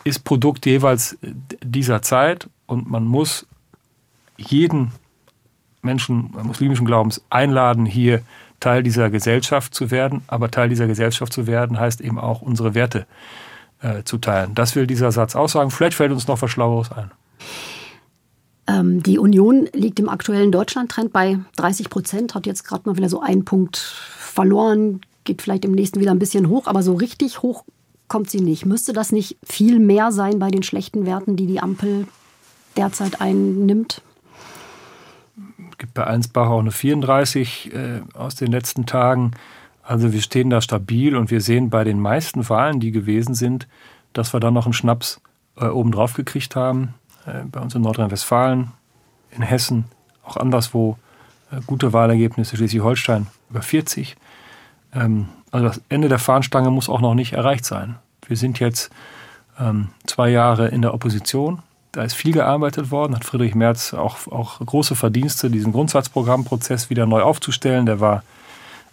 ist 0.04 0.24
Produkt 0.24 0.66
jeweils 0.66 1.18
dieser 1.62 2.02
Zeit 2.02 2.48
und 2.66 2.90
man 2.90 3.04
muss 3.04 3.46
jeden 4.36 4.92
Menschen 5.82 6.30
muslimischen 6.42 6.86
Glaubens 6.86 7.22
einladen, 7.28 7.86
hier 7.86 8.22
Teil 8.60 8.82
dieser 8.82 9.10
Gesellschaft 9.10 9.74
zu 9.74 9.90
werden. 9.90 10.22
Aber 10.28 10.50
Teil 10.50 10.68
dieser 10.68 10.86
Gesellschaft 10.86 11.32
zu 11.32 11.46
werden, 11.46 11.78
heißt 11.78 12.00
eben 12.00 12.18
auch 12.18 12.40
unsere 12.40 12.74
Werte 12.74 13.06
äh, 13.80 14.04
zu 14.04 14.18
teilen. 14.18 14.54
Das 14.54 14.76
will 14.76 14.86
dieser 14.86 15.12
Satz 15.12 15.34
aussagen. 15.36 15.70
Vielleicht 15.70 15.96
fällt 15.96 16.12
uns 16.12 16.28
noch 16.28 16.40
was 16.40 16.50
Schlaueres 16.50 16.92
ein. 16.92 17.10
Ähm, 18.68 19.02
die 19.02 19.18
Union 19.18 19.68
liegt 19.72 19.98
im 19.98 20.08
aktuellen 20.08 20.52
Deutschland-Trend 20.52 21.12
bei 21.12 21.38
30 21.56 21.90
Prozent, 21.90 22.34
hat 22.34 22.46
jetzt 22.46 22.62
gerade 22.62 22.88
mal 22.88 22.96
wieder 22.96 23.08
so 23.08 23.20
einen 23.20 23.44
Punkt 23.44 23.76
verloren 23.76 25.00
geht 25.24 25.42
vielleicht 25.42 25.64
im 25.64 25.72
nächsten 25.72 26.00
wieder 26.00 26.10
ein 26.10 26.18
bisschen 26.18 26.48
hoch, 26.48 26.66
aber 26.66 26.82
so 26.82 26.94
richtig 26.94 27.42
hoch 27.42 27.64
kommt 28.08 28.30
sie 28.30 28.40
nicht. 28.40 28.66
Müsste 28.66 28.92
das 28.92 29.12
nicht 29.12 29.38
viel 29.42 29.78
mehr 29.78 30.12
sein 30.12 30.38
bei 30.38 30.50
den 30.50 30.62
schlechten 30.62 31.06
Werten, 31.06 31.36
die 31.36 31.46
die 31.46 31.60
Ampel 31.60 32.06
derzeit 32.76 33.20
einnimmt? 33.20 34.02
Es 35.70 35.78
gibt 35.78 35.94
bei 35.94 36.06
Einsbach 36.06 36.48
auch 36.48 36.60
eine 36.60 36.72
34 36.72 37.72
äh, 37.74 38.00
aus 38.14 38.34
den 38.34 38.52
letzten 38.52 38.86
Tagen. 38.86 39.32
Also 39.82 40.12
wir 40.12 40.22
stehen 40.22 40.50
da 40.50 40.60
stabil 40.60 41.16
und 41.16 41.30
wir 41.30 41.40
sehen 41.40 41.70
bei 41.70 41.84
den 41.84 42.00
meisten 42.00 42.48
Wahlen, 42.48 42.80
die 42.80 42.92
gewesen 42.92 43.34
sind, 43.34 43.66
dass 44.12 44.32
wir 44.32 44.40
da 44.40 44.50
noch 44.50 44.66
einen 44.66 44.74
Schnaps 44.74 45.20
äh, 45.56 45.66
obendrauf 45.66 46.14
gekriegt 46.14 46.54
haben. 46.54 46.94
Äh, 47.26 47.44
bei 47.50 47.60
uns 47.60 47.74
in 47.74 47.82
Nordrhein-Westfalen, 47.82 48.72
in 49.30 49.42
Hessen, 49.42 49.86
auch 50.24 50.36
anderswo 50.36 50.98
äh, 51.50 51.60
gute 51.66 51.92
Wahlergebnisse, 51.92 52.56
Schleswig-Holstein 52.56 53.26
über 53.50 53.62
40. 53.62 54.16
Ähm, 54.94 55.28
also 55.50 55.66
das 55.66 55.80
Ende 55.88 56.08
der 56.08 56.18
Fahnenstange 56.18 56.70
muss 56.70 56.88
auch 56.88 57.00
noch 57.00 57.14
nicht 57.14 57.32
erreicht 57.34 57.64
sein. 57.64 57.96
Wir 58.26 58.36
sind 58.36 58.60
jetzt 58.60 58.90
ähm, 59.58 59.88
zwei 60.06 60.30
Jahre 60.30 60.68
in 60.68 60.82
der 60.82 60.94
Opposition. 60.94 61.62
Da 61.92 62.02
ist 62.02 62.14
viel 62.14 62.32
gearbeitet 62.32 62.90
worden, 62.90 63.14
hat 63.14 63.24
Friedrich 63.24 63.54
Merz 63.54 63.92
auch, 63.92 64.26
auch 64.28 64.60
große 64.64 64.96
Verdienste, 64.96 65.50
diesen 65.50 65.72
Grundsatzprogrammprozess 65.72 66.88
wieder 66.88 67.04
neu 67.04 67.20
aufzustellen. 67.20 67.84
Der 67.84 68.00
war 68.00 68.22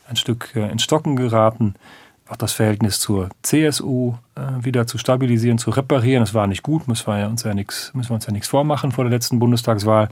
ein 0.09 0.17
Stück 0.17 0.53
äh, 0.55 0.69
ins 0.69 0.83
Stocken 0.83 1.15
geraten. 1.15 1.75
Auch 2.29 2.37
das 2.37 2.53
Verhältnis 2.53 2.99
zur 2.99 3.29
CSU 3.41 4.13
äh, 4.35 4.63
wieder 4.63 4.85
zu 4.85 4.97
stabilisieren, 4.97 5.57
zu 5.57 5.71
reparieren. 5.71 6.21
Das 6.21 6.33
war 6.33 6.47
nicht 6.47 6.63
gut, 6.63 6.87
müssen 6.87 7.07
wir, 7.07 7.27
uns 7.27 7.43
ja 7.43 7.53
nix, 7.53 7.91
müssen 7.93 8.11
wir 8.11 8.15
uns 8.15 8.27
ja 8.27 8.31
nichts 8.31 8.47
vormachen 8.47 8.91
vor 8.91 9.03
der 9.03 9.11
letzten 9.11 9.39
Bundestagswahl. 9.39 10.09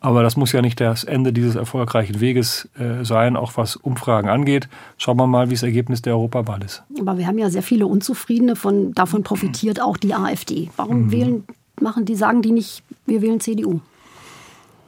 Aber 0.00 0.22
das 0.22 0.36
muss 0.36 0.52
ja 0.52 0.62
nicht 0.62 0.80
das 0.80 1.04
Ende 1.04 1.32
dieses 1.32 1.54
erfolgreichen 1.54 2.20
Weges 2.20 2.68
äh, 2.78 3.04
sein, 3.04 3.36
auch 3.36 3.56
was 3.56 3.76
Umfragen 3.76 4.28
angeht. 4.28 4.68
Schauen 4.98 5.16
wir 5.16 5.26
mal, 5.26 5.48
wie 5.48 5.54
das 5.54 5.62
Ergebnis 5.62 6.02
der 6.02 6.14
Europawahl 6.14 6.62
ist. 6.62 6.82
Aber 6.98 7.18
wir 7.18 7.26
haben 7.26 7.38
ja 7.38 7.50
sehr 7.50 7.62
viele 7.62 7.86
Unzufriedene, 7.86 8.56
von, 8.56 8.92
davon 8.92 9.22
profitiert 9.22 9.80
auch 9.80 9.96
die 9.96 10.14
AfD. 10.14 10.70
Warum 10.76 11.06
mhm. 11.06 11.12
wählen, 11.12 11.44
machen 11.80 12.04
die, 12.04 12.16
sagen 12.16 12.42
die 12.42 12.52
nicht, 12.52 12.82
wir 13.06 13.22
wählen 13.22 13.38
CDU? 13.38 13.80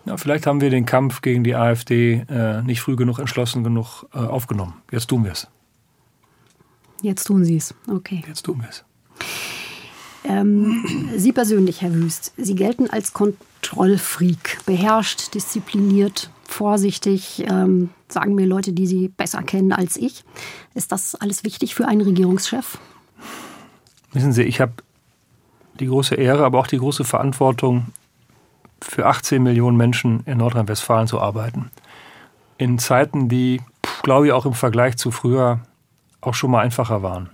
Ja, 0.05 0.16
vielleicht 0.16 0.49
haben 0.49 0.61
wir 0.61 0.71
den 0.71 0.85
Kampf 0.85 1.23
gegen 1.23 1.45
die 1.45 1.55
AfD 1.55 2.25
äh, 2.29 2.62
nicht 2.62 2.81
früh 2.81 2.97
genug, 2.97 3.21
entschlossen 3.21 3.62
genug 3.62 4.05
äh, 4.12 4.18
aufgenommen. 4.18 4.75
Jetzt 4.90 5.07
tun 5.07 5.25
wir 5.25 5.31
es. 5.31 5.47
Jetzt 7.03 7.25
tun 7.25 7.45
Sie 7.45 7.57
es. 7.57 7.75
Okay. 7.88 8.23
Jetzt 8.27 8.43
tun 8.43 8.61
wir 8.61 8.69
es. 8.69 8.85
Ähm, 10.25 10.85
Sie 11.17 11.33
persönlich, 11.33 11.83
Herr 11.83 11.93
Wüst, 11.93 12.33
Sie 12.37 12.55
gelten 12.55 12.88
als 12.88 13.12
Kontrollfreak, 13.12 14.61
beherrscht, 14.65 15.35
diszipliniert, 15.35 16.31
vorsichtig, 16.45 17.45
ähm, 17.49 17.91
sagen 18.09 18.35
mir 18.35 18.47
Leute, 18.47 18.73
die 18.73 18.87
Sie 18.87 19.09
besser 19.09 19.43
kennen 19.43 19.73
als 19.73 19.97
ich. 19.97 20.25
Ist 20.75 20.93
das 20.93 21.17
alles 21.17 21.45
wichtig 21.45 21.75
für 21.75 21.88
einen 21.88 22.03
Regierungschef? 22.03 22.79
Wissen 24.12 24.33
Sie, 24.33 24.43
ich 24.43 24.61
habe 24.61 24.75
die 25.81 25.87
große 25.87 26.15
Ehre, 26.15 26.45
aber 26.45 26.61
auch 26.61 26.67
die 26.67 26.79
große 26.79 27.05
Verantwortung, 27.05 27.87
für 28.81 29.07
18 29.07 29.43
Millionen 29.43 29.77
Menschen 29.77 30.23
in 30.27 30.38
Nordrhein-Westfalen 30.38 31.07
zu 31.07 31.21
arbeiten. 31.21 31.71
In 32.59 32.79
Zeiten, 32.79 33.29
die, 33.29 33.61
glaube 34.03 34.27
ich, 34.27 34.33
auch 34.33 34.45
im 34.45 34.55
Vergleich 34.55 34.97
zu 34.97 35.11
früher 35.11 35.61
auch 36.23 36.35
schon 36.35 36.51
mal 36.51 36.61
einfacher 36.61 37.03
waren. 37.03 37.31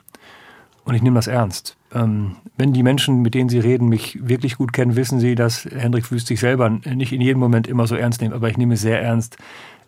Und 0.84 0.94
ich 0.94 1.02
nehme 1.02 1.16
das 1.16 1.26
ernst. 1.26 1.76
Ähm, 1.94 2.36
wenn 2.56 2.72
die 2.72 2.82
Menschen, 2.82 3.22
mit 3.22 3.34
denen 3.34 3.48
Sie 3.48 3.58
reden, 3.58 3.88
mich 3.88 4.18
wirklich 4.26 4.56
gut 4.56 4.72
kennen, 4.72 4.96
wissen 4.96 5.20
Sie, 5.20 5.34
dass 5.34 5.64
Hendrik 5.64 6.10
Wüst 6.10 6.26
sich 6.26 6.40
selber 6.40 6.70
nicht 6.70 7.12
in 7.12 7.20
jedem 7.20 7.40
Moment 7.40 7.66
immer 7.66 7.86
so 7.86 7.94
ernst 7.94 8.20
nimmt. 8.20 8.34
Aber 8.34 8.48
ich 8.48 8.56
nehme 8.56 8.76
sehr 8.76 9.00
ernst, 9.02 9.36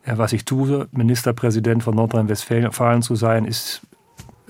äh, 0.05 0.13
was 0.17 0.33
ich 0.33 0.45
tue. 0.45 0.89
Ministerpräsident 0.93 1.83
von 1.83 1.97
Nordrhein-Westfalen 1.97 3.03
zu 3.03 3.17
sein, 3.17 3.47
ist 3.47 3.81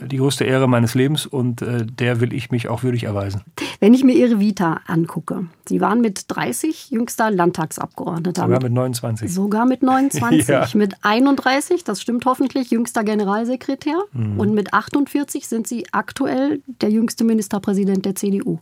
die 0.07 0.17
größte 0.17 0.45
Ehre 0.45 0.69
meines 0.69 0.95
Lebens 0.95 1.27
und 1.27 1.63
äh, 1.63 1.85
der 1.87 2.21
will 2.21 2.33
ich 2.33 2.51
mich 2.51 2.69
auch 2.69 2.83
würdig 2.83 3.05
erweisen. 3.05 3.43
Wenn 3.81 3.95
ich 3.95 4.05
mir 4.05 4.13
Ihre 4.13 4.41
Vita 4.41 4.81
angucke, 4.87 5.47
Sie 5.69 5.81
waren 5.81 6.01
mit 6.01 6.25
30 6.29 6.91
jüngster 6.91 7.31
Landtagsabgeordneter. 7.31 8.43
Sogar 8.43 8.63
mit 8.63 8.73
29. 8.73 9.33
Sogar 9.33 9.67
mit 9.67 9.83
29. 9.83 10.49
ja. 10.49 10.67
Mit 10.75 10.95
31, 11.03 11.85
das 11.85 12.01
stimmt 12.01 12.25
hoffentlich, 12.27 12.71
jüngster 12.71 13.05
Generalsekretär. 13.05 13.99
Mhm. 14.13 14.39
Und 14.39 14.55
mit 14.55 14.75
48 14.75 15.47
sind 15.47 15.67
Sie 15.67 15.87
aktuell 15.93 16.63
der 16.67 16.91
jüngste 16.91 17.25
Ministerpräsident 17.25 18.05
der 18.05 18.15
CDU. 18.15 18.59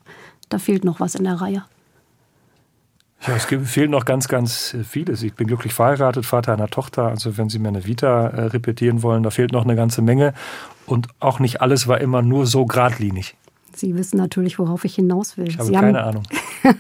Da 0.48 0.58
fehlt 0.58 0.84
noch 0.84 1.00
was 1.00 1.14
in 1.14 1.24
der 1.24 1.40
Reihe. 1.40 1.64
Ja, 3.26 3.34
es 3.34 3.44
fehlt 3.44 3.90
noch 3.90 4.04
ganz, 4.04 4.28
ganz 4.28 4.76
vieles. 4.88 5.22
Ich 5.22 5.34
bin 5.34 5.48
glücklich 5.48 5.74
verheiratet, 5.74 6.24
Vater 6.24 6.52
einer 6.52 6.68
Tochter. 6.68 7.08
Also 7.08 7.36
wenn 7.36 7.48
Sie 7.48 7.58
mir 7.58 7.68
eine 7.68 7.84
Vita 7.84 8.28
äh, 8.28 8.44
repetieren 8.46 9.02
wollen, 9.02 9.22
da 9.22 9.30
fehlt 9.30 9.52
noch 9.52 9.64
eine 9.64 9.74
ganze 9.74 10.02
Menge. 10.02 10.34
Und 10.86 11.08
auch 11.18 11.40
nicht 11.40 11.60
alles 11.60 11.88
war 11.88 12.00
immer 12.00 12.22
nur 12.22 12.46
so 12.46 12.64
geradlinig. 12.64 13.36
Sie 13.74 13.94
wissen 13.96 14.16
natürlich, 14.16 14.58
worauf 14.58 14.84
ich 14.84 14.94
hinaus 14.94 15.36
will. 15.36 15.48
Ich 15.48 15.58
habe 15.58 15.66
Sie 15.66 15.72
keine 15.72 15.98
haben, 15.98 16.08
Ahnung. 16.08 16.22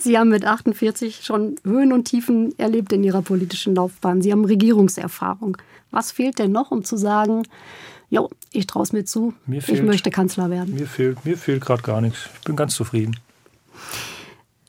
Sie 0.00 0.18
haben 0.18 0.30
mit 0.30 0.44
48 0.44 1.20
schon 1.22 1.56
Höhen 1.64 1.92
und 1.92 2.04
Tiefen 2.04 2.58
erlebt 2.58 2.92
in 2.92 3.04
Ihrer 3.04 3.22
politischen 3.22 3.74
Laufbahn. 3.74 4.22
Sie 4.22 4.32
haben 4.32 4.44
Regierungserfahrung. 4.44 5.56
Was 5.90 6.12
fehlt 6.12 6.38
denn 6.38 6.52
noch, 6.52 6.70
um 6.70 6.84
zu 6.84 6.96
sagen, 6.96 7.44
jo, 8.10 8.30
ich 8.52 8.66
traue 8.66 8.82
es 8.82 8.92
mir 8.92 9.04
zu, 9.04 9.32
mir 9.46 9.58
ich 9.58 9.64
fehlt, 9.64 9.84
möchte 9.84 10.10
Kanzler 10.10 10.50
werden? 10.50 10.74
Mir 10.74 10.86
fehlt, 10.86 11.24
mir 11.24 11.38
fehlt 11.38 11.64
gerade 11.64 11.82
gar 11.82 12.00
nichts. 12.00 12.28
Ich 12.34 12.44
bin 12.44 12.56
ganz 12.56 12.74
zufrieden. 12.74 13.16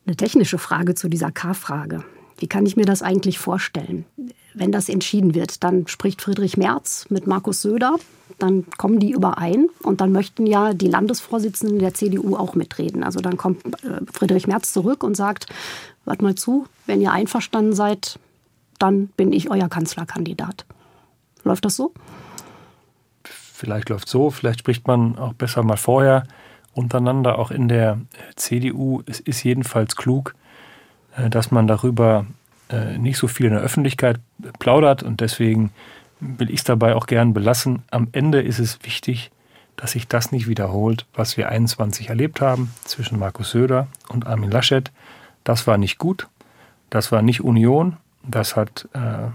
Eine 0.06 0.16
technische 0.16 0.60
Frage 0.60 0.94
zu 0.94 1.10
dieser 1.10 1.32
K-Frage. 1.32 2.04
Wie 2.38 2.48
kann 2.48 2.66
ich 2.66 2.76
mir 2.76 2.86
das 2.86 3.02
eigentlich 3.02 3.40
vorstellen? 3.40 4.06
Wenn 4.54 4.72
das 4.72 4.88
entschieden 4.88 5.34
wird, 5.34 5.64
dann 5.64 5.88
spricht 5.88 6.22
Friedrich 6.22 6.58
Merz 6.58 7.08
mit 7.10 7.28
Markus 7.28 7.62
Söder, 7.62 7.96
dann 8.38 8.66
kommen 8.78 9.00
die 9.00 9.12
überein 9.12 9.68
und 9.82 10.02
dann 10.02 10.12
möchten 10.12 10.46
ja 10.46 10.74
die 10.74 10.88
Landesvorsitzenden 10.88 11.80
der 11.80 11.94
CDU 11.94 12.36
auch 12.36 12.56
mitreden. 12.56 13.04
Also 13.04 13.20
dann 13.20 13.38
kommt 13.38 13.66
äh, 13.84 14.02
Friedrich 14.12 14.48
Merz 14.48 14.74
zurück 14.74 15.04
und 15.04 15.16
sagt, 15.16 15.48
wart 16.04 16.22
mal 16.22 16.36
zu, 16.36 16.68
wenn 16.86 17.02
ihr 17.02 17.12
einverstanden 17.12 17.74
seid, 17.74 18.20
dann 18.78 19.08
bin 19.08 19.34
ich 19.34 19.50
euer 19.50 19.70
Kanzlerkandidat. 19.70 20.66
Läuft 21.44 21.66
das 21.66 21.76
so? 21.76 21.94
Vielleicht 23.24 23.90
läuft 23.90 24.10
so, 24.10 24.30
vielleicht 24.30 24.60
spricht 24.60 24.86
man 24.86 25.18
auch 25.18 25.34
besser 25.34 25.64
mal 25.64 25.78
vorher 25.78 26.28
untereinander, 26.76 27.40
auch 27.40 27.52
in 27.52 27.68
der 27.68 28.00
CDU. 28.36 29.02
Es 29.08 29.20
ist 29.20 29.44
jedenfalls 29.44 29.96
klug, 29.96 30.36
äh, 31.18 31.30
dass 31.30 31.52
man 31.52 31.68
darüber 31.68 32.26
äh, 32.70 32.98
nicht 32.98 33.18
so 33.18 33.28
viel 33.28 33.48
in 33.48 33.54
der 33.54 33.62
Öffentlichkeit 33.62 34.20
plaudert 34.60 35.02
und 35.04 35.22
deswegen 35.22 35.72
will 36.20 36.50
ich 36.50 36.60
es 36.60 36.64
dabei 36.64 36.96
auch 36.96 37.08
gern 37.08 37.34
belassen. 37.34 37.84
Am 37.92 38.08
Ende 38.12 38.42
ist 38.42 38.60
es 38.60 38.80
wichtig, 38.84 39.32
dass 39.76 39.92
sich 39.92 40.08
das 40.08 40.32
nicht 40.32 40.48
wiederholt, 40.48 41.06
was 41.14 41.38
wir 41.38 41.50
21 41.50 42.10
erlebt 42.10 42.42
haben 42.42 42.72
zwischen 42.86 43.20
Markus 43.20 43.52
Söder 43.52 43.88
und 44.10 44.26
Armin 44.26 44.52
Laschet. 44.52 44.92
Das 45.44 45.68
war 45.68 45.78
nicht 45.78 45.98
gut, 45.98 46.28
das 46.90 47.12
war 47.12 47.22
nicht 47.22 47.42
Union, 47.42 47.98
das 48.24 48.56
hat 48.56 48.88
äh, 48.94 49.28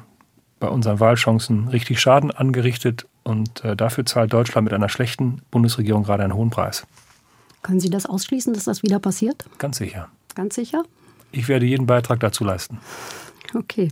bei 0.59 0.69
unseren 0.69 1.01
Wahlchancen 1.01 1.69
richtig 1.69 2.01
Schaden 2.01 2.31
angerichtet 2.31 3.07
und 3.23 3.65
äh, 3.65 3.77
dafür 3.77 4.07
zahlt 4.07 4.33
Deutschland 4.33 4.65
mit 4.65 4.75
einer 4.75 4.89
schlechten 4.89 5.43
Bundesregierung 5.51 6.05
gerade 6.05 6.25
einen 6.25 6.35
hohen 6.35 6.51
Preis. 6.51 6.87
Können 7.63 7.81
Sie 7.81 7.91
das 7.91 8.07
ausschließen, 8.07 8.55
dass 8.55 8.65
das 8.65 8.83
wieder 8.83 8.99
passiert? 8.99 9.45
Ganz 9.59 9.79
sicher. 9.79 10.09
Ganz 10.35 10.55
sicher? 10.55 10.85
Ich 11.33 11.49
werde 11.49 11.67
jeden 11.67 11.87
Beitrag 11.87 12.21
dazu 12.21 12.45
leisten. 12.45 12.79
Okay. 13.55 13.91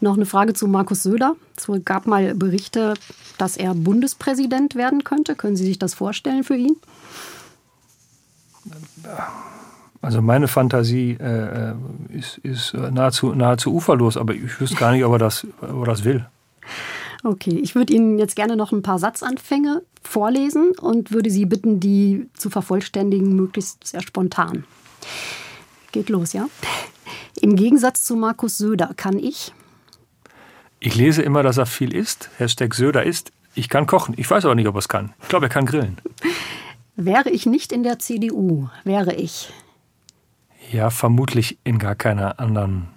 Noch 0.00 0.16
eine 0.16 0.26
Frage 0.26 0.54
zu 0.54 0.68
Markus 0.68 1.02
Söder. 1.02 1.36
Es 1.56 1.66
gab 1.84 2.06
mal 2.06 2.34
Berichte, 2.34 2.94
dass 3.38 3.56
er 3.56 3.74
Bundespräsident 3.74 4.74
werden 4.74 5.04
könnte. 5.04 5.34
Können 5.34 5.56
Sie 5.56 5.64
sich 5.64 5.78
das 5.78 5.94
vorstellen 5.94 6.44
für 6.44 6.56
ihn? 6.56 6.76
Also 10.00 10.20
meine 10.20 10.48
Fantasie 10.48 11.16
äh, 11.20 11.70
äh 11.70 11.74
ist, 12.10 12.38
ist, 12.38 12.74
nahezu, 12.74 13.34
nahezu 13.34 13.74
uferlos, 13.74 14.16
aber 14.16 14.34
ich 14.34 14.60
wüsste 14.60 14.76
gar 14.76 14.92
nicht, 14.92 15.04
ob 15.04 15.12
er 15.12 15.18
das, 15.18 15.46
ob 15.60 15.80
er 15.80 15.86
das 15.86 16.04
will. 16.04 16.26
Okay, 17.24 17.58
ich 17.62 17.74
würde 17.74 17.94
Ihnen 17.94 18.18
jetzt 18.18 18.34
gerne 18.34 18.56
noch 18.56 18.72
ein 18.72 18.82
paar 18.82 18.98
Satzanfänge 18.98 19.82
vorlesen 20.02 20.72
und 20.80 21.12
würde 21.12 21.30
Sie 21.30 21.46
bitten, 21.46 21.78
die 21.78 22.28
zu 22.34 22.50
vervollständigen, 22.50 23.36
möglichst 23.36 23.86
sehr 23.86 24.02
spontan. 24.02 24.64
Geht 25.92 26.08
los, 26.08 26.32
ja? 26.32 26.48
Im 27.40 27.54
Gegensatz 27.54 28.02
zu 28.02 28.16
Markus 28.16 28.58
Söder 28.58 28.92
kann 28.96 29.18
ich. 29.18 29.52
Ich 30.80 30.96
lese 30.96 31.22
immer, 31.22 31.44
dass 31.44 31.58
er 31.58 31.66
viel 31.66 31.94
isst. 31.94 32.28
Hashtag 32.38 32.74
Söder 32.74 33.04
isst. 33.04 33.30
Ich 33.54 33.68
kann 33.68 33.86
kochen. 33.86 34.14
Ich 34.16 34.28
weiß 34.28 34.44
aber 34.44 34.56
nicht, 34.56 34.66
ob 34.66 34.74
er 34.74 34.80
es 34.80 34.88
kann. 34.88 35.12
Ich 35.22 35.28
glaube, 35.28 35.46
er 35.46 35.50
kann 35.50 35.66
grillen. 35.66 35.98
Wäre 36.96 37.30
ich 37.30 37.46
nicht 37.46 37.72
in 37.72 37.84
der 37.84 37.98
CDU, 37.98 38.68
wäre 38.84 39.14
ich. 39.14 39.52
Ja, 40.72 40.90
vermutlich 40.90 41.58
in 41.64 41.78
gar 41.78 41.94
keiner 41.94 42.40
anderen 42.40 42.88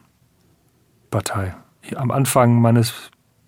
Partei. 1.11 1.55
Am 1.95 2.09
Anfang 2.09 2.59
meines 2.59 2.93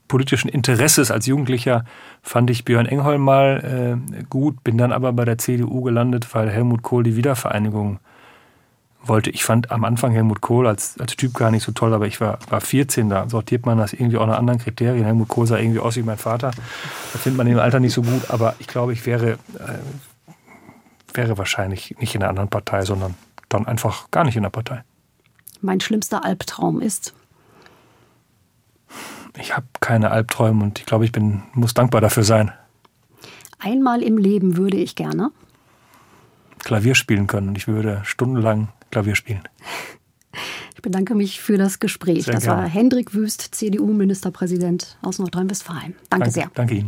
politischen 0.07 0.49
Interesses 0.49 1.11
als 1.11 1.25
Jugendlicher 1.25 1.85
fand 2.21 2.49
ich 2.49 2.65
Björn 2.65 2.85
Engholm 2.85 3.21
mal 3.21 3.99
äh, 4.13 4.23
gut, 4.29 4.63
bin 4.63 4.77
dann 4.77 4.91
aber 4.91 5.13
bei 5.13 5.25
der 5.25 5.37
CDU 5.37 5.81
gelandet, 5.81 6.33
weil 6.33 6.49
Helmut 6.49 6.83
Kohl 6.83 7.03
die 7.03 7.15
Wiedervereinigung 7.15 7.99
wollte. 9.07 9.29
Ich 9.29 9.43
fand 9.43 9.71
am 9.71 9.83
Anfang 9.83 10.11
Helmut 10.11 10.41
Kohl 10.41 10.67
als, 10.67 10.99
als 10.99 11.15
Typ 11.15 11.33
gar 11.33 11.51
nicht 11.51 11.63
so 11.63 11.71
toll, 11.71 11.93
aber 11.93 12.07
ich 12.07 12.19
war, 12.19 12.39
war 12.49 12.61
14, 12.61 13.09
da 13.09 13.29
sortiert 13.29 13.65
man 13.65 13.77
das 13.77 13.93
irgendwie 13.93 14.17
auch 14.17 14.27
nach 14.27 14.37
anderen 14.37 14.59
Kriterien. 14.59 15.05
Helmut 15.05 15.27
Kohl 15.27 15.47
sah 15.47 15.57
irgendwie 15.57 15.79
aus 15.79 15.95
wie 15.95 16.03
mein 16.03 16.17
Vater. 16.17 16.51
Das 17.13 17.21
findet 17.21 17.37
man 17.37 17.47
im 17.47 17.59
Alter 17.59 17.79
nicht 17.79 17.93
so 17.93 18.01
gut, 18.01 18.29
aber 18.29 18.55
ich 18.59 18.67
glaube, 18.67 18.93
ich 18.93 19.05
wäre, 19.05 19.33
äh, 19.33 19.37
wäre 21.13 21.37
wahrscheinlich 21.37 21.95
nicht 21.99 22.15
in 22.15 22.21
einer 22.21 22.29
anderen 22.29 22.49
Partei, 22.49 22.83
sondern 22.83 23.15
dann 23.49 23.65
einfach 23.67 24.11
gar 24.11 24.23
nicht 24.23 24.35
in 24.35 24.43
der 24.43 24.49
Partei. 24.49 24.83
Mein 25.61 25.79
schlimmster 25.79 26.23
Albtraum 26.23 26.81
ist? 26.81 27.13
Ich 29.39 29.55
habe 29.55 29.67
keine 29.79 30.11
Albträume 30.11 30.63
und 30.63 30.79
ich 30.79 30.85
glaube, 30.85 31.05
ich 31.05 31.11
bin, 31.11 31.43
muss 31.53 31.73
dankbar 31.73 32.01
dafür 32.01 32.23
sein. 32.23 32.51
Einmal 33.59 34.03
im 34.03 34.17
Leben 34.17 34.57
würde 34.57 34.77
ich 34.77 34.95
gerne 34.95 35.31
Klavier 36.59 36.95
spielen 36.95 37.27
können 37.27 37.49
und 37.49 37.57
ich 37.57 37.67
würde 37.67 38.01
stundenlang 38.03 38.69
Klavier 38.91 39.15
spielen. 39.15 39.41
Ich 40.75 40.81
bedanke 40.81 41.15
mich 41.15 41.41
für 41.41 41.57
das 41.57 41.79
Gespräch. 41.79 42.25
Sehr 42.25 42.35
das 42.35 42.43
gerne. 42.43 42.63
war 42.63 42.69
Hendrik 42.69 43.13
Wüst, 43.15 43.55
CDU-Ministerpräsident 43.55 44.97
aus 45.01 45.17
Nordrhein-Westfalen. 45.17 45.95
Danke, 45.95 46.07
danke 46.09 46.31
sehr. 46.31 46.51
Danke 46.53 46.75
Ihnen. 46.75 46.85